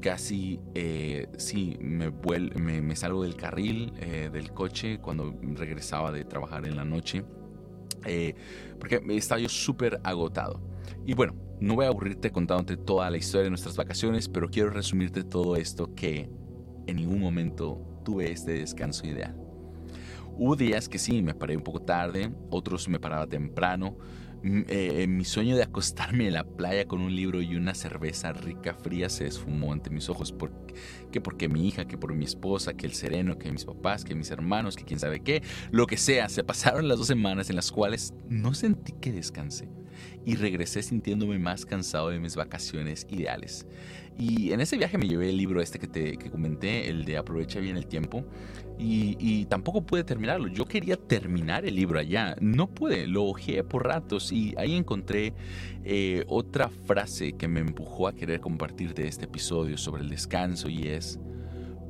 casi, 0.00 0.60
eh, 0.74 1.28
sí, 1.38 1.76
me, 1.80 2.96
salgo 2.96 3.22
del 3.22 3.36
carril 3.36 3.92
eh, 3.98 4.30
del 4.32 4.52
coche 4.52 4.98
cuando 4.98 5.34
regresaba 5.54 6.12
de 6.12 6.24
trabajar 6.24 6.66
en 6.66 6.76
la 6.76 6.84
noche, 6.84 7.24
eh, 8.04 8.34
porque 8.78 9.02
estaba 9.10 9.40
yo 9.40 9.48
súper 9.48 10.00
agotado. 10.04 10.60
Y 11.04 11.14
bueno, 11.14 11.34
no 11.60 11.74
voy 11.74 11.86
a 11.86 11.88
aburrirte 11.88 12.30
contándote 12.30 12.76
toda 12.76 13.10
la 13.10 13.16
historia 13.16 13.44
de 13.44 13.50
nuestras 13.50 13.76
vacaciones, 13.76 14.28
pero 14.28 14.48
quiero 14.48 14.70
resumirte 14.70 15.24
todo 15.24 15.56
esto 15.56 15.94
que 15.94 16.28
en 16.86 16.96
ningún 16.96 17.20
momento 17.20 18.02
tuve 18.04 18.30
este 18.30 18.52
descanso 18.52 19.06
ideal. 19.06 19.36
Hubo 20.38 20.54
días 20.54 20.88
que 20.88 20.98
sí, 20.98 21.22
me 21.22 21.34
paré 21.34 21.56
un 21.56 21.62
poco 21.62 21.80
tarde, 21.80 22.30
otros 22.50 22.88
me 22.88 23.00
paraba 23.00 23.26
temprano, 23.26 23.96
eh, 24.68 25.06
mi 25.08 25.24
sueño 25.24 25.56
de 25.56 25.62
acostarme 25.62 26.26
en 26.26 26.34
la 26.34 26.44
playa 26.44 26.86
con 26.86 27.00
un 27.00 27.14
libro 27.14 27.42
y 27.42 27.56
una 27.56 27.74
cerveza 27.74 28.32
rica, 28.32 28.74
fría, 28.74 29.08
se 29.08 29.26
esfumó 29.26 29.72
ante 29.72 29.90
mis 29.90 30.08
ojos. 30.08 30.34
que 31.10 31.20
porque 31.20 31.48
mi 31.48 31.66
hija, 31.66 31.86
que 31.86 31.98
por 31.98 32.14
mi 32.14 32.24
esposa, 32.24 32.74
que 32.74 32.86
el 32.86 32.92
sereno, 32.92 33.38
que 33.38 33.50
mis 33.50 33.64
papás, 33.64 34.04
que 34.04 34.14
mis 34.14 34.30
hermanos, 34.30 34.76
que 34.76 34.84
quién 34.84 35.00
sabe 35.00 35.20
qué, 35.20 35.42
lo 35.70 35.86
que 35.86 35.96
sea. 35.96 36.28
Se 36.28 36.44
pasaron 36.44 36.88
las 36.88 36.98
dos 36.98 37.06
semanas 37.06 37.50
en 37.50 37.56
las 37.56 37.72
cuales 37.72 38.14
no 38.28 38.54
sentí 38.54 38.92
que 38.92 39.12
descansé 39.12 39.68
y 40.24 40.36
regresé 40.36 40.82
sintiéndome 40.82 41.38
más 41.38 41.66
cansado 41.66 42.10
de 42.10 42.18
mis 42.18 42.36
vacaciones 42.36 43.06
ideales. 43.10 43.66
Y 44.18 44.52
en 44.52 44.60
ese 44.60 44.78
viaje 44.78 44.96
me 44.96 45.06
llevé 45.06 45.28
el 45.28 45.36
libro 45.36 45.60
este 45.60 45.78
que 45.78 45.86
te 45.86 46.16
que 46.16 46.30
comenté, 46.30 46.88
el 46.88 47.04
de 47.04 47.18
Aprovecha 47.18 47.60
bien 47.60 47.76
el 47.76 47.86
tiempo, 47.86 48.24
y, 48.78 49.46
tampoco 49.46 49.82
pude 49.82 50.04
terminarlo. 50.04 50.48
Yo 50.48 50.66
quería 50.66 50.96
terminar 50.96 51.64
el 51.64 51.74
libro 51.74 51.98
allá, 51.98 52.36
no 52.40 52.68
pude, 52.68 53.06
lo 53.06 53.24
ojeé 53.24 53.64
por 53.64 53.86
ratos 53.86 54.32
y 54.32 54.54
ahí 54.58 54.74
encontré 54.74 55.32
eh, 55.84 56.24
otra 56.28 56.68
frase 56.68 57.32
que 57.32 57.48
me 57.48 57.60
empujó 57.60 58.08
a 58.08 58.14
querer 58.14 58.40
compartirte 58.40 59.06
este 59.06 59.24
episodio 59.24 59.78
sobre 59.78 60.02
el 60.02 60.10
descanso 60.10 60.68
y 60.68 60.88
es, 60.88 61.18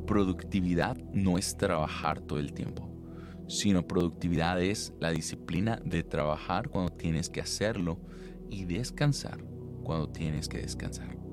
productividad 0.06 0.96
no 1.12 1.38
es 1.38 1.56
trabajar 1.56 2.20
todo 2.20 2.38
el 2.38 2.52
tiempo, 2.52 2.88
sino 3.48 3.86
productividad 3.86 4.60
es 4.60 4.92
la 5.00 5.10
disciplina 5.10 5.80
de 5.84 6.02
trabajar 6.02 6.68
cuando 6.68 6.92
tienes 6.92 7.30
que 7.30 7.40
hacerlo 7.40 7.98
y 8.50 8.64
descansar 8.64 9.44
cuando 9.82 10.08
tienes 10.08 10.48
que 10.48 10.58
descansar. 10.58 11.16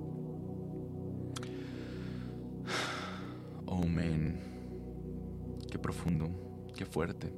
Oh, 3.66 3.88
man. 3.88 4.40
qué 5.72 5.80
profundo, 5.80 6.30
qué 6.76 6.86
fuerte. 6.86 7.34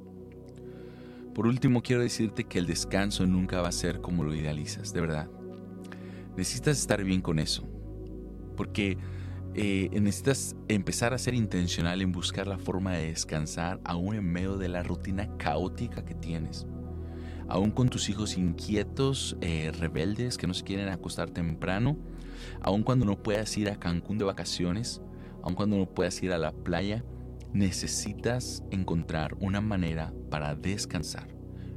Por 1.34 1.48
último, 1.48 1.82
quiero 1.82 2.02
decirte 2.02 2.44
que 2.44 2.60
el 2.60 2.66
descanso 2.66 3.26
nunca 3.26 3.62
va 3.62 3.70
a 3.70 3.72
ser 3.72 4.02
como 4.02 4.26
lo 4.26 4.36
idealizas, 4.36 4.92
de 4.92 5.00
verdad. 5.00 5.30
Necesitas 6.36 6.78
estar 6.78 7.02
bien 7.06 7.22
con 7.22 7.40
eso, 7.40 7.64
porque 8.58 8.98
eh, 9.58 9.90
necesitas 10.02 10.54
empezar 10.68 11.14
a 11.14 11.18
ser 11.18 11.34
intencional 11.34 12.02
en 12.02 12.12
buscar 12.12 12.46
la 12.46 12.58
forma 12.58 12.92
de 12.92 13.08
descansar 13.08 13.80
aún 13.86 14.16
en 14.16 14.26
medio 14.26 14.58
de 14.58 14.68
la 14.68 14.84
rutina 14.84 15.30
caótica 15.38 16.04
que 16.04 16.14
tienes. 16.14 16.68
Aún 17.48 17.72
con 17.72 17.88
tus 17.88 18.10
hijos 18.10 18.38
inquietos, 18.38 19.38
eh, 19.40 19.72
rebeldes, 19.80 20.38
que 20.38 20.46
no 20.46 20.54
se 20.54 20.66
quieren 20.66 20.90
acostar 20.90 21.30
temprano, 21.30 21.98
aún 22.60 22.84
cuando 22.84 23.06
no 23.06 23.24
puedas 23.24 23.56
ir 23.58 23.70
a 23.70 23.80
Cancún 23.80 24.18
de 24.18 24.26
vacaciones, 24.26 25.02
aún 25.42 25.56
cuando 25.56 25.78
no 25.78 25.86
puedas 25.86 26.22
ir 26.22 26.34
a 26.34 26.38
la 26.38 26.52
playa, 26.52 27.06
necesitas 27.54 28.62
encontrar 28.72 29.38
una 29.40 29.62
manera 29.62 30.14
para 30.30 30.56
descansar. 30.56 31.30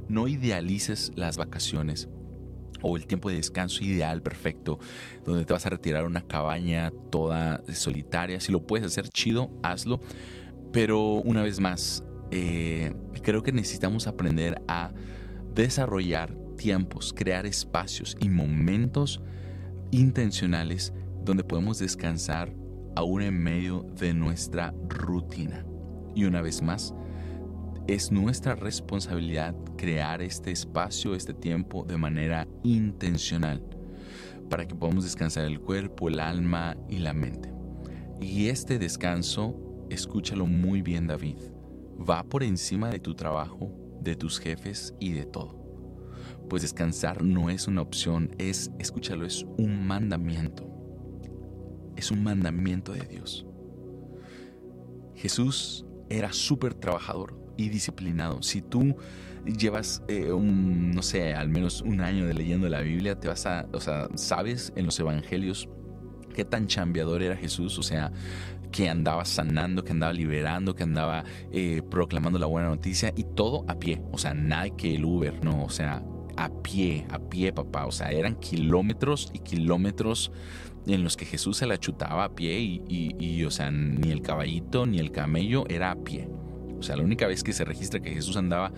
No 0.09 0.27
idealices 0.27 1.13
las 1.15 1.37
vacaciones 1.37 2.09
o 2.81 2.97
el 2.97 3.05
tiempo 3.07 3.29
de 3.29 3.35
descanso 3.35 3.83
ideal, 3.83 4.21
perfecto, 4.21 4.79
donde 5.25 5.45
te 5.45 5.53
vas 5.53 5.65
a 5.65 5.69
retirar 5.69 6.05
una 6.05 6.21
cabaña 6.21 6.91
toda 7.09 7.63
solitaria. 7.73 8.39
Si 8.39 8.51
lo 8.51 8.65
puedes 8.65 8.85
hacer 8.85 9.09
chido, 9.09 9.51
hazlo. 9.63 9.99
Pero 10.71 11.13
una 11.13 11.41
vez 11.41 11.59
más, 11.59 12.03
eh, 12.31 12.93
creo 13.23 13.43
que 13.43 13.51
necesitamos 13.51 14.07
aprender 14.07 14.61
a 14.67 14.91
desarrollar 15.55 16.35
tiempos, 16.57 17.13
crear 17.15 17.45
espacios 17.45 18.15
y 18.19 18.29
momentos 18.29 19.21
intencionales 19.91 20.93
donde 21.23 21.43
podemos 21.43 21.79
descansar 21.79 22.53
aún 22.95 23.21
en 23.21 23.37
medio 23.41 23.85
de 23.99 24.13
nuestra 24.13 24.73
rutina. 24.87 25.65
Y 26.15 26.25
una 26.25 26.41
vez 26.41 26.61
más, 26.61 26.93
es 27.93 28.11
nuestra 28.11 28.53
responsabilidad 28.53 29.55
crear 29.75 30.21
este 30.21 30.51
espacio, 30.51 31.15
este 31.15 31.33
tiempo 31.33 31.83
de 31.83 31.97
manera 31.97 32.47
intencional 32.61 33.63
para 34.47 34.67
que 34.67 34.75
podamos 34.75 35.05
descansar 35.05 35.45
el 35.45 35.59
cuerpo, 35.59 36.07
el 36.07 36.19
alma 36.19 36.77
y 36.87 36.99
la 36.99 37.13
mente. 37.13 37.51
Y 38.21 38.49
este 38.49 38.77
descanso, 38.77 39.55
escúchalo 39.89 40.45
muy 40.45 40.83
bien 40.83 41.07
David, 41.07 41.37
va 42.07 42.21
por 42.21 42.43
encima 42.43 42.91
de 42.91 42.99
tu 42.99 43.15
trabajo, 43.15 43.71
de 44.01 44.15
tus 44.15 44.39
jefes 44.39 44.93
y 44.99 45.13
de 45.13 45.25
todo. 45.25 45.57
Pues 46.47 46.61
descansar 46.61 47.23
no 47.23 47.49
es 47.49 47.67
una 47.67 47.81
opción, 47.81 48.35
es, 48.37 48.69
escúchalo, 48.77 49.25
es 49.25 49.47
un 49.57 49.87
mandamiento. 49.87 50.69
Es 51.95 52.11
un 52.11 52.21
mandamiento 52.21 52.93
de 52.93 53.07
Dios. 53.07 53.47
Jesús 55.15 55.87
era 56.07 56.31
súper 56.31 56.75
trabajador, 56.75 57.48
y 57.59 57.67
disciplinado. 57.67 58.41
Si 58.41 58.61
tú 58.61 58.95
llevas 59.45 60.01
eh, 60.07 60.31
no 60.33 61.01
sé, 61.01 61.33
al 61.33 61.49
menos 61.49 61.81
un 61.81 61.99
año 62.01 62.25
de 62.25 62.33
leyendo 62.33 62.69
la 62.69 62.79
Biblia, 62.79 63.19
te 63.19 63.27
vas 63.27 63.45
a, 63.45 63.67
o 63.73 63.81
sea, 63.81 64.07
sabes 64.15 64.71
en 64.75 64.85
los 64.85 64.99
evangelios 64.99 65.67
qué 66.33 66.45
tan 66.45 66.67
chambeador 66.67 67.21
era 67.21 67.35
Jesús, 67.35 67.77
o 67.77 67.83
sea, 67.83 68.13
que 68.71 68.87
andaba 68.87 69.25
sanando, 69.25 69.83
que 69.83 69.91
andaba 69.91 70.13
liberando, 70.13 70.73
que 70.73 70.83
andaba 70.83 71.25
eh, 71.51 71.81
proclamando 71.89 72.39
la 72.39 72.45
buena 72.45 72.69
noticia 72.69 73.11
y 73.15 73.23
todo 73.23 73.65
a 73.67 73.77
pie, 73.77 74.01
o 74.11 74.17
sea, 74.17 74.33
nada 74.33 74.69
que 74.69 74.95
el 74.95 75.03
Uber, 75.03 75.43
no, 75.43 75.65
o 75.65 75.69
sea, 75.69 76.01
a 76.37 76.49
pie, 76.61 77.05
a 77.09 77.19
pie, 77.19 77.51
papá, 77.51 77.85
o 77.85 77.91
sea, 77.91 78.11
eran 78.11 78.35
kilómetros 78.35 79.31
y 79.33 79.39
kilómetros 79.39 80.31
en 80.87 81.03
los 81.03 81.17
que 81.17 81.25
Jesús 81.25 81.57
se 81.57 81.65
la 81.65 81.77
chutaba 81.77 82.23
a 82.23 82.35
pie 82.35 82.59
y, 82.59 83.15
y 83.19 83.43
o 83.43 83.51
sea, 83.51 83.69
ni 83.69 84.11
el 84.11 84.21
caballito 84.21 84.85
ni 84.85 84.99
el 84.99 85.11
camello 85.11 85.65
era 85.67 85.91
a 85.91 85.95
pie. 85.95 86.29
O 86.79 86.83
sea, 86.83 86.95
la 86.95 87.03
única 87.03 87.27
vez 87.27 87.43
que 87.43 87.53
se 87.53 87.65
registra 87.65 87.99
que 87.99 88.11
Jesús 88.11 88.37
andaba 88.37 88.71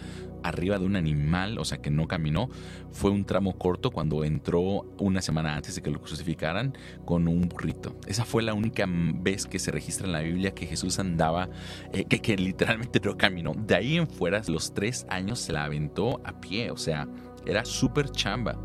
arriba 0.43 0.79
de 0.79 0.85
un 0.85 0.95
animal, 0.95 1.57
o 1.59 1.65
sea, 1.65 1.79
que 1.79 1.91
no 1.91 2.07
caminó, 2.07 2.49
fue 2.91 3.11
un 3.11 3.25
tramo 3.25 3.57
corto 3.57 3.91
cuando 3.91 4.23
entró 4.23 4.85
una 4.97 5.21
semana 5.21 5.55
antes 5.55 5.75
de 5.75 5.81
que 5.81 5.91
lo 5.91 6.01
crucificaran 6.01 6.77
con 7.05 7.27
un 7.27 7.47
burrito. 7.47 7.95
Esa 8.07 8.25
fue 8.25 8.43
la 8.43 8.53
única 8.53 8.85
vez 8.87 9.45
que 9.45 9.59
se 9.59 9.71
registra 9.71 10.07
en 10.07 10.13
la 10.13 10.21
Biblia 10.21 10.53
que 10.53 10.65
Jesús 10.65 10.99
andaba, 10.99 11.49
eh, 11.93 12.05
que, 12.05 12.19
que 12.19 12.35
literalmente 12.37 12.99
no 13.03 13.17
caminó. 13.17 13.53
De 13.53 13.75
ahí 13.75 13.97
en 13.97 14.07
fuera, 14.07 14.41
los 14.47 14.73
tres 14.73 15.05
años 15.09 15.39
se 15.39 15.53
la 15.53 15.63
aventó 15.63 16.21
a 16.25 16.41
pie, 16.41 16.71
o 16.71 16.77
sea, 16.77 17.07
era 17.45 17.65
súper 17.65 18.09
chamba. 18.09 18.59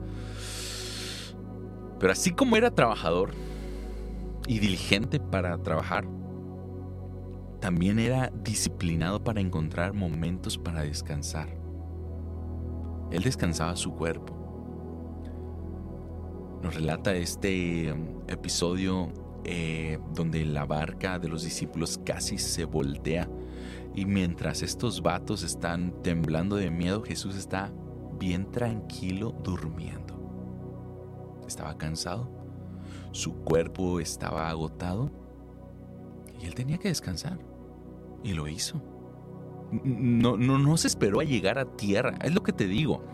Pero 1.98 2.12
así 2.12 2.30
como 2.32 2.56
era 2.56 2.70
trabajador 2.70 3.32
y 4.46 4.58
diligente 4.58 5.18
para 5.18 5.56
trabajar, 5.58 6.06
también 7.66 7.98
era 7.98 8.30
disciplinado 8.44 9.24
para 9.24 9.40
encontrar 9.40 9.92
momentos 9.92 10.56
para 10.56 10.82
descansar. 10.82 11.48
Él 13.10 13.24
descansaba 13.24 13.74
su 13.74 13.92
cuerpo. 13.92 14.36
Nos 16.62 16.76
relata 16.76 17.12
este 17.16 17.92
um, 17.92 18.20
episodio 18.28 19.08
eh, 19.42 19.98
donde 20.14 20.44
la 20.44 20.64
barca 20.64 21.18
de 21.18 21.28
los 21.28 21.42
discípulos 21.42 22.00
casi 22.06 22.38
se 22.38 22.64
voltea 22.64 23.28
y 23.96 24.06
mientras 24.06 24.62
estos 24.62 25.02
vatos 25.02 25.42
están 25.42 26.04
temblando 26.04 26.54
de 26.54 26.70
miedo, 26.70 27.02
Jesús 27.02 27.34
está 27.34 27.72
bien 28.16 28.48
tranquilo 28.52 29.34
durmiendo. 29.42 31.42
Estaba 31.48 31.76
cansado, 31.76 32.30
su 33.10 33.42
cuerpo 33.42 33.98
estaba 33.98 34.50
agotado 34.50 35.10
y 36.40 36.46
él 36.46 36.54
tenía 36.54 36.78
que 36.78 36.86
descansar. 36.86 37.55
Y 38.26 38.34
lo 38.34 38.48
hizo. 38.48 38.82
No, 39.84 40.36
no, 40.36 40.58
no 40.58 40.76
se 40.76 40.88
esperó 40.88 41.20
a 41.20 41.24
llegar 41.24 41.58
a 41.58 41.76
tierra, 41.76 42.18
es 42.22 42.34
lo 42.34 42.42
que 42.42 42.52
te 42.52 42.66
digo. 42.66 43.04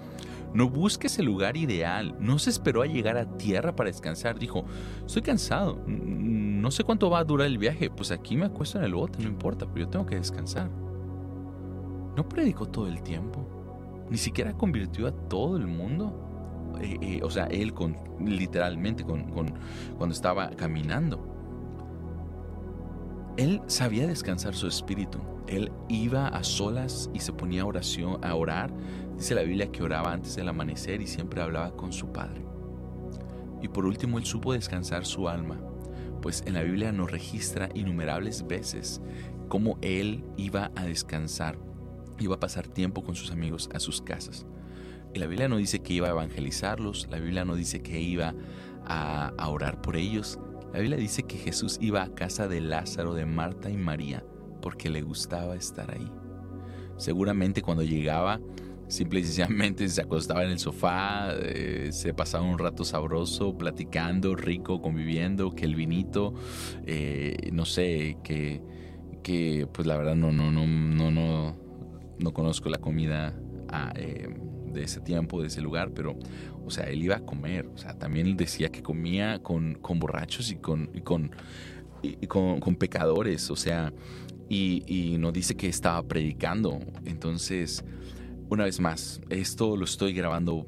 No 0.55 0.71
busques 0.71 1.19
el 1.19 1.27
lugar 1.27 1.57
ideal. 1.57 2.17
No 2.19 2.39
se 2.39 2.51
esperó 2.51 2.83
a 2.83 2.87
llegar 2.87 3.17
a 3.17 3.37
tierra 3.37 3.75
para 3.75 3.89
descansar. 3.89 4.39
Dijo, 4.39 4.65
estoy 5.07 5.23
cansado. 5.23 5.83
No 5.87 6.71
sé 6.71 6.85
cuánto 6.85 7.11
va 7.11 7.21
a 7.21 7.25
durar 7.25 7.47
el 7.47 7.59
viaje. 7.59 7.91
Pues 7.91 8.11
aquí 8.11 8.37
me 8.37 8.47
acuesto 8.47 8.79
en 8.79 8.85
el 8.85 8.95
bote, 8.95 9.23
no 9.23 9.29
importa, 9.29 9.67
pero 9.67 9.87
yo 9.87 9.91
tengo 9.91 10.07
que 10.07 10.17
descansar. 10.17 10.71
No 12.17 12.29
predicó 12.29 12.67
todo 12.67 12.87
el 12.87 13.03
tiempo. 13.03 13.47
Ni 14.11 14.19
siquiera 14.19 14.53
convirtió 14.53 15.07
a 15.07 15.13
todo 15.13 15.57
el 15.57 15.67
mundo. 15.67 16.75
Eh, 16.81 16.99
eh, 17.01 17.21
o 17.23 17.31
sea, 17.31 17.47
él 17.47 17.73
con, 17.73 17.97
literalmente 18.21 19.05
con, 19.05 19.25
cuando 19.31 20.13
estaba 20.15 20.51
caminando. 20.51 21.32
Él 23.37 23.63
sabía 23.67 24.07
descansar 24.07 24.55
su 24.55 24.67
espíritu. 24.67 25.19
Él 25.47 25.73
iba 25.89 26.29
a 26.29 26.45
solas 26.45 27.11
y 27.15 27.21
se 27.21 27.33
ponía 27.33 27.63
a 27.63 27.67
oración, 27.67 28.23
a 28.23 28.35
orar. 28.35 28.73
Dice 29.17 29.35
la 29.35 29.43
Biblia 29.43 29.73
que 29.73 29.83
oraba 29.83 30.13
antes 30.13 30.37
del 30.37 30.49
amanecer 30.49 31.01
y 31.01 31.07
siempre 31.07 31.41
hablaba 31.41 31.75
con 31.75 31.93
su 31.93 32.13
Padre. 32.13 32.45
Y 33.63 33.69
por 33.69 33.87
último, 33.87 34.19
él 34.19 34.27
supo 34.27 34.53
descansar 34.53 35.07
su 35.07 35.29
alma, 35.29 35.61
pues 36.21 36.43
en 36.47 36.55
la 36.55 36.63
Biblia 36.63 36.93
nos 36.93 37.11
registra 37.11 37.69
innumerables 37.75 38.47
veces 38.47 39.01
cómo 39.49 39.79
él 39.83 40.25
iba 40.37 40.73
a 40.75 40.85
descansar, 40.85 41.59
iba 42.19 42.35
a 42.35 42.41
pasar 42.41 42.67
tiempo 42.67 43.03
con 43.03 43.15
sus 43.15 43.31
amigos 43.31 43.71
a 43.73 43.81
sus 43.81 44.03
casas. 44.03 44.47
Y 45.15 45.19
la 45.19 45.27
Biblia 45.27 45.49
no 45.49 45.57
dice 45.57 45.81
que 45.81 45.93
iba 45.93 46.09
a 46.09 46.13
evangelizarlos, 46.13 47.09
la 47.11 47.19
Biblia 47.19 47.45
no 47.45 47.55
dice 47.55 47.83
que 47.83 48.01
iba 48.01 48.35
a, 48.85 49.33
a 49.39 49.49
orar 49.49 49.81
por 49.81 49.97
ellos, 49.97 50.39
la 50.73 50.79
Biblia 50.79 50.97
dice 50.97 51.25
que 51.25 51.37
Jesús 51.37 51.79
iba 51.81 52.03
a 52.03 52.15
casa 52.15 52.49
de 52.49 52.61
Lázaro, 52.61 53.15
de 53.15 53.27
Marta 53.27 53.69
y 53.69 53.77
María, 53.77 54.25
porque 54.63 54.89
le 54.89 55.03
gustaba 55.03 55.55
estar 55.55 55.91
ahí. 55.91 56.11
Seguramente 56.97 57.61
cuando 57.61 57.83
llegaba, 57.83 58.41
simple 58.89 59.21
y 59.21 59.25
sencillamente 59.25 59.87
se 59.89 60.01
acostaba 60.01 60.45
en 60.45 60.51
el 60.51 60.59
sofá, 60.59 61.35
eh, 61.35 61.89
se 61.93 62.15
pasaba 62.15 62.45
un 62.45 62.59
rato 62.59 62.85
sabroso, 62.85 63.57
platicando, 63.57 64.35
rico, 64.35 64.81
conviviendo, 64.81 65.51
que 65.55 65.67
el 65.67 65.75
vinito, 65.75 66.35
eh, 66.87 67.51
no 67.53 67.67
sé, 67.67 68.17
que, 68.25 68.63
que 69.23 69.67
pues 69.73 69.87
la 69.87 69.99
verdad 69.99 70.15
no, 70.15 70.33
no, 70.33 70.51
no, 70.51 70.67
no, 70.67 71.11
no, 71.11 71.57
no 72.19 72.33
conozco 72.33 72.71
la 72.71 72.79
comida. 72.79 73.39
Ah, 73.69 73.93
eh, 73.97 74.29
de 74.73 74.85
ese 74.85 75.01
tiempo, 75.01 75.41
de 75.41 75.49
ese 75.49 75.61
lugar, 75.61 75.93
pero, 75.95 76.17
o 76.65 76.71
sea, 76.71 76.85
él 76.85 77.03
iba 77.03 77.17
a 77.17 77.21
comer, 77.21 77.67
o 77.67 77.79
sea, 77.79 77.99
también 77.99 78.37
decía 78.37 78.71
que 78.71 78.83
comía 78.83 79.41
con, 79.43 79.75
con 79.75 79.99
borrachos 79.99 80.51
y 80.51 80.57
con, 80.57 80.91
y 80.95 81.01
con, 81.01 81.31
y 82.03 82.27
con, 82.27 82.77
pecadores, 82.77 83.51
o 83.51 83.57
sea, 83.57 83.93
y, 84.49 84.83
y 84.87 85.19
no 85.19 85.33
dice 85.33 85.57
que 85.57 85.69
estaba 85.69 86.03
predicando. 86.03 86.79
Entonces, 87.05 87.85
una 88.49 88.65
vez 88.65 88.81
más, 88.81 89.21
esto 89.31 89.77
lo 89.77 89.85
estoy 89.85 90.13
grabando 90.13 90.67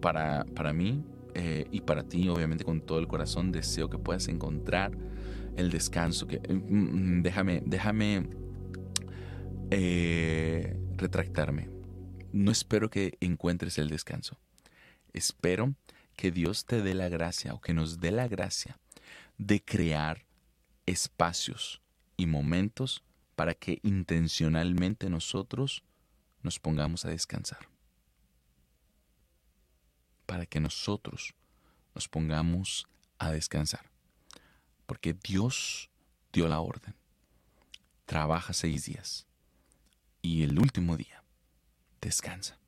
para, 0.00 0.44
para 0.54 0.72
mí 0.72 1.04
eh, 1.34 1.66
y 1.70 1.80
para 1.80 2.02
ti, 2.02 2.28
obviamente 2.28 2.64
con 2.64 2.80
todo 2.80 2.98
el 2.98 3.06
corazón, 3.06 3.52
deseo 3.52 3.88
que 3.88 3.98
puedas 3.98 4.28
encontrar 4.28 4.92
el 5.56 5.70
descanso. 5.70 6.26
Que, 6.26 6.38
mm, 6.38 7.18
mm, 7.18 7.22
déjame, 7.22 7.62
déjame 7.64 8.28
eh, 9.70 10.76
retractarme 10.96 11.68
no 12.32 12.50
espero 12.50 12.90
que 12.90 13.16
encuentres 13.20 13.78
el 13.78 13.88
descanso. 13.88 14.38
Espero 15.12 15.74
que 16.16 16.30
Dios 16.30 16.64
te 16.64 16.82
dé 16.82 16.94
la 16.94 17.08
gracia 17.08 17.54
o 17.54 17.60
que 17.60 17.74
nos 17.74 18.00
dé 18.00 18.10
la 18.10 18.28
gracia 18.28 18.78
de 19.38 19.62
crear 19.62 20.24
espacios 20.86 21.80
y 22.16 22.26
momentos 22.26 23.02
para 23.36 23.54
que 23.54 23.80
intencionalmente 23.82 25.08
nosotros 25.08 25.82
nos 26.42 26.58
pongamos 26.58 27.04
a 27.04 27.10
descansar. 27.10 27.68
Para 30.26 30.46
que 30.46 30.60
nosotros 30.60 31.34
nos 31.94 32.08
pongamos 32.08 32.86
a 33.18 33.30
descansar. 33.30 33.90
Porque 34.86 35.14
Dios 35.14 35.90
dio 36.32 36.48
la 36.48 36.60
orden. 36.60 36.94
Trabaja 38.06 38.52
seis 38.52 38.84
días. 38.84 39.26
Y 40.20 40.42
el 40.42 40.58
último 40.58 40.96
día, 40.96 41.21
descansa. 42.02 42.58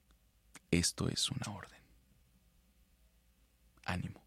Esto 0.71 1.09
es 1.09 1.31
una 1.31 1.53
orden. 1.55 1.83
Ánimo. 3.85 4.24